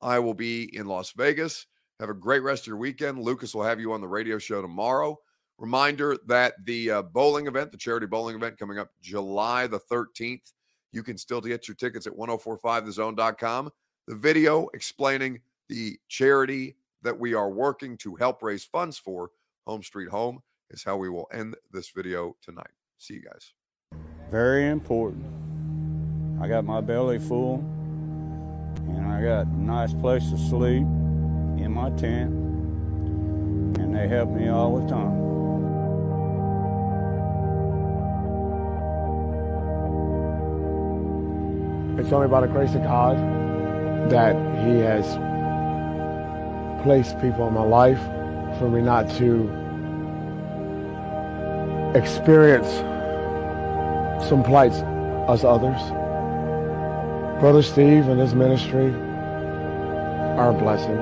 I 0.00 0.20
will 0.20 0.34
be 0.34 0.74
in 0.76 0.86
Las 0.86 1.10
Vegas. 1.16 1.66
Have 1.98 2.10
a 2.10 2.14
great 2.14 2.44
rest 2.44 2.62
of 2.62 2.68
your 2.68 2.76
weekend. 2.76 3.18
Lucas 3.18 3.52
will 3.52 3.64
have 3.64 3.80
you 3.80 3.92
on 3.92 4.00
the 4.00 4.06
radio 4.06 4.38
show 4.38 4.62
tomorrow. 4.62 5.18
Reminder 5.58 6.16
that 6.28 6.54
the 6.64 6.90
uh, 6.90 7.02
bowling 7.02 7.48
event, 7.48 7.72
the 7.72 7.76
charity 7.76 8.06
bowling 8.06 8.36
event 8.36 8.56
coming 8.56 8.78
up 8.78 8.90
July 9.02 9.66
the 9.66 9.80
13th, 9.90 10.52
you 10.92 11.02
can 11.02 11.18
still 11.18 11.40
get 11.40 11.66
your 11.66 11.74
tickets 11.74 12.06
at 12.06 12.12
1045thezone.com. 12.12 13.70
The 14.06 14.14
video 14.14 14.68
explaining 14.74 15.40
the 15.70 15.98
charity 16.08 16.74
that 17.02 17.18
we 17.18 17.32
are 17.32 17.48
working 17.48 17.96
to 17.96 18.16
help 18.16 18.42
raise 18.42 18.64
funds 18.64 18.98
for, 18.98 19.30
Home 19.66 19.84
Street 19.84 20.08
Home, 20.08 20.42
is 20.70 20.82
how 20.82 20.96
we 20.96 21.08
will 21.08 21.28
end 21.32 21.54
this 21.70 21.90
video 21.90 22.36
tonight. 22.42 22.72
See 22.98 23.14
you 23.14 23.22
guys. 23.22 23.52
Very 24.30 24.68
important. 24.68 25.24
I 26.42 26.48
got 26.48 26.64
my 26.64 26.80
belly 26.80 27.20
full, 27.20 27.60
and 28.88 29.06
I 29.06 29.22
got 29.22 29.46
a 29.46 29.62
nice 29.62 29.94
place 29.94 30.28
to 30.30 30.38
sleep 30.38 30.82
in 30.82 31.70
my 31.72 31.90
tent, 31.90 32.32
and 33.78 33.94
they 33.94 34.08
help 34.08 34.30
me 34.30 34.48
all 34.48 34.76
the 34.76 34.88
time. 34.88 35.20
It's 41.96 42.12
only 42.12 42.26
by 42.26 42.40
the 42.40 42.48
grace 42.48 42.74
of 42.74 42.82
God 42.82 43.16
that 44.10 44.34
He 44.64 44.78
has 44.80 45.29
placed 46.82 47.20
people 47.20 47.46
in 47.48 47.54
my 47.54 47.62
life 47.62 48.00
for 48.58 48.68
me 48.68 48.80
not 48.80 49.08
to 49.18 49.48
experience 51.94 52.68
some 54.28 54.42
plights 54.42 54.76
as 55.28 55.44
others. 55.44 55.80
Brother 57.40 57.62
Steve 57.62 58.08
and 58.08 58.20
his 58.20 58.34
ministry 58.34 58.92
are 60.38 60.50
a 60.50 60.52
blessing. 60.52 60.96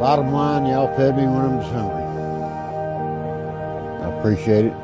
Bottom 0.00 0.32
line, 0.32 0.66
y'all 0.66 0.94
fed 0.96 1.16
me 1.16 1.24
when 1.24 1.36
I 1.36 1.56
was 1.56 1.66
hungry. 1.72 2.02
I 4.02 4.18
appreciate 4.18 4.66
it. 4.66 4.74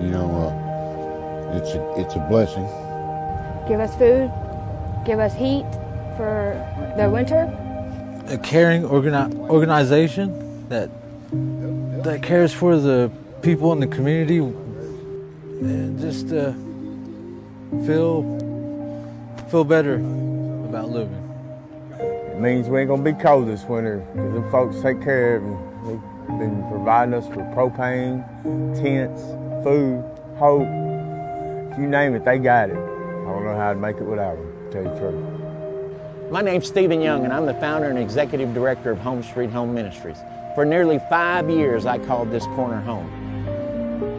You 0.00 0.10
know, 0.10 0.30
uh, 0.30 1.56
it's 1.56 1.70
a, 1.70 2.00
it's 2.00 2.14
a 2.16 2.20
blessing. 2.28 2.66
Give 3.66 3.80
us 3.80 3.94
food, 3.96 4.30
give 5.04 5.18
us 5.18 5.34
heat 5.34 5.66
for 6.16 6.54
the 6.96 7.08
winter. 7.10 7.50
A 8.28 8.38
caring 8.38 8.82
organi- 8.82 9.32
organization 9.48 10.68
that 10.68 10.90
that 12.02 12.22
cares 12.22 12.52
for 12.52 12.76
the 12.76 13.10
people 13.42 13.72
in 13.72 13.80
the 13.80 13.86
community 13.86 14.38
and 14.38 15.98
just 16.00 16.32
uh, 16.32 16.52
feel 17.86 18.22
feel 19.50 19.64
better 19.64 19.94
about 19.94 20.90
living. 20.90 21.22
It 21.98 22.40
means 22.40 22.68
we 22.68 22.80
ain't 22.80 22.88
gonna 22.88 23.02
be 23.02 23.12
cold 23.12 23.46
this 23.46 23.64
winter 23.64 23.98
because 24.12 24.34
the 24.34 24.50
folks 24.50 24.82
take 24.82 25.02
care 25.02 25.36
of 25.36 25.44
it. 25.44 26.00
They've 26.28 26.38
been 26.38 26.66
providing 26.68 27.14
us 27.14 27.26
with 27.28 27.46
propane, 27.54 28.24
tents, 28.74 29.22
food, 29.64 30.04
hope. 30.36 30.66
If 31.72 31.78
you 31.78 31.86
name 31.86 32.14
it, 32.14 32.24
they 32.24 32.38
got 32.38 32.70
it. 32.70 32.76
I 32.76 33.30
don't 33.30 33.44
know 33.44 33.56
how 33.56 33.72
to 33.72 33.78
make 33.78 33.96
it 33.96 34.04
without 34.04 34.36
them, 34.36 34.70
to 34.70 34.72
tell 34.72 34.82
you 34.82 34.88
the 34.90 34.98
truth. 34.98 35.35
My 36.30 36.42
name's 36.42 36.66
Stephen 36.66 37.00
Young, 37.00 37.22
and 37.22 37.32
I'm 37.32 37.46
the 37.46 37.54
founder 37.54 37.88
and 37.88 37.96
executive 37.96 38.52
director 38.52 38.90
of 38.90 38.98
Home 38.98 39.22
Street 39.22 39.50
Home 39.50 39.72
Ministries. 39.72 40.16
For 40.56 40.64
nearly 40.64 40.98
five 41.08 41.48
years, 41.48 41.86
I 41.86 41.98
called 41.98 42.32
this 42.32 42.44
corner 42.46 42.80
home. 42.80 43.08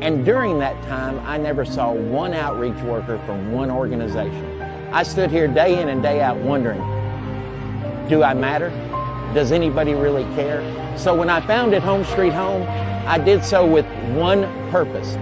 And 0.02 0.24
during 0.24 0.58
that 0.60 0.82
time, 0.84 1.20
I 1.26 1.38
never 1.38 1.65
saw 1.65 1.91
one 1.91 2.34
outreach 2.34 2.82
worker 2.84 3.20
from 3.26 3.52
one 3.52 3.70
organization. 3.70 4.62
I 4.93 5.04
stood 5.04 5.30
here 5.30 5.50
day 5.50 5.82
in 5.82 5.89
and 5.89 6.02
day 6.02 6.22
out 6.22 6.38
wondering 6.38 6.80
do 8.08 8.24
I 8.24 8.34
matter? 8.34 8.70
Does 9.34 9.52
anybody 9.52 9.93
really 9.93 10.24
care? 10.36 10.63
So 10.98 11.13
when 11.13 11.30
I 11.30 11.41
founded 11.41 11.84
Home 11.84 12.06
Street 12.06 12.32
Home, 12.32 12.63
I 13.06 13.17
did 13.17 13.43
so 13.43 13.65
with 13.65 13.86
one 14.15 14.43
purpose, 14.72 15.15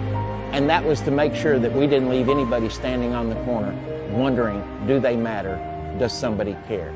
and 0.53 0.69
that 0.69 0.85
was 0.85 1.01
to 1.01 1.09
make 1.09 1.33
sure 1.33 1.57
that 1.57 1.73
we 1.73 1.87
didn't 1.87 2.09
leave 2.09 2.29
anybody 2.29 2.69
standing 2.69 3.15
on 3.15 3.29
the 3.29 3.35
corner 3.43 3.73
wondering 4.11 4.63
do 4.87 4.99
they 4.99 5.15
matter? 5.15 5.74
Does 5.99 6.13
somebody 6.13 6.57
care? 6.67 6.93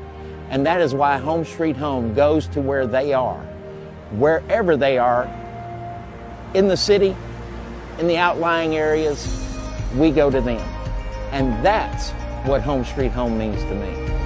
And 0.50 0.66
that 0.66 0.80
is 0.80 0.94
why 0.94 1.18
Home 1.18 1.44
Street 1.44 1.76
Home 1.76 2.12
goes 2.14 2.48
to 2.48 2.60
where 2.60 2.86
they 2.86 3.12
are, 3.12 3.40
wherever 4.10 4.76
they 4.76 4.98
are, 4.98 5.24
in 6.54 6.66
the 6.68 6.76
city, 6.76 7.16
in 7.98 8.08
the 8.08 8.16
outlying 8.16 8.76
areas, 8.76 9.46
we 9.96 10.10
go 10.10 10.30
to 10.30 10.40
them. 10.40 10.58
And 11.30 11.64
that's 11.64 12.10
what 12.46 12.62
Home 12.62 12.84
Street 12.84 13.12
Home 13.12 13.38
means 13.38 13.62
to 13.62 13.74
me. 13.74 14.19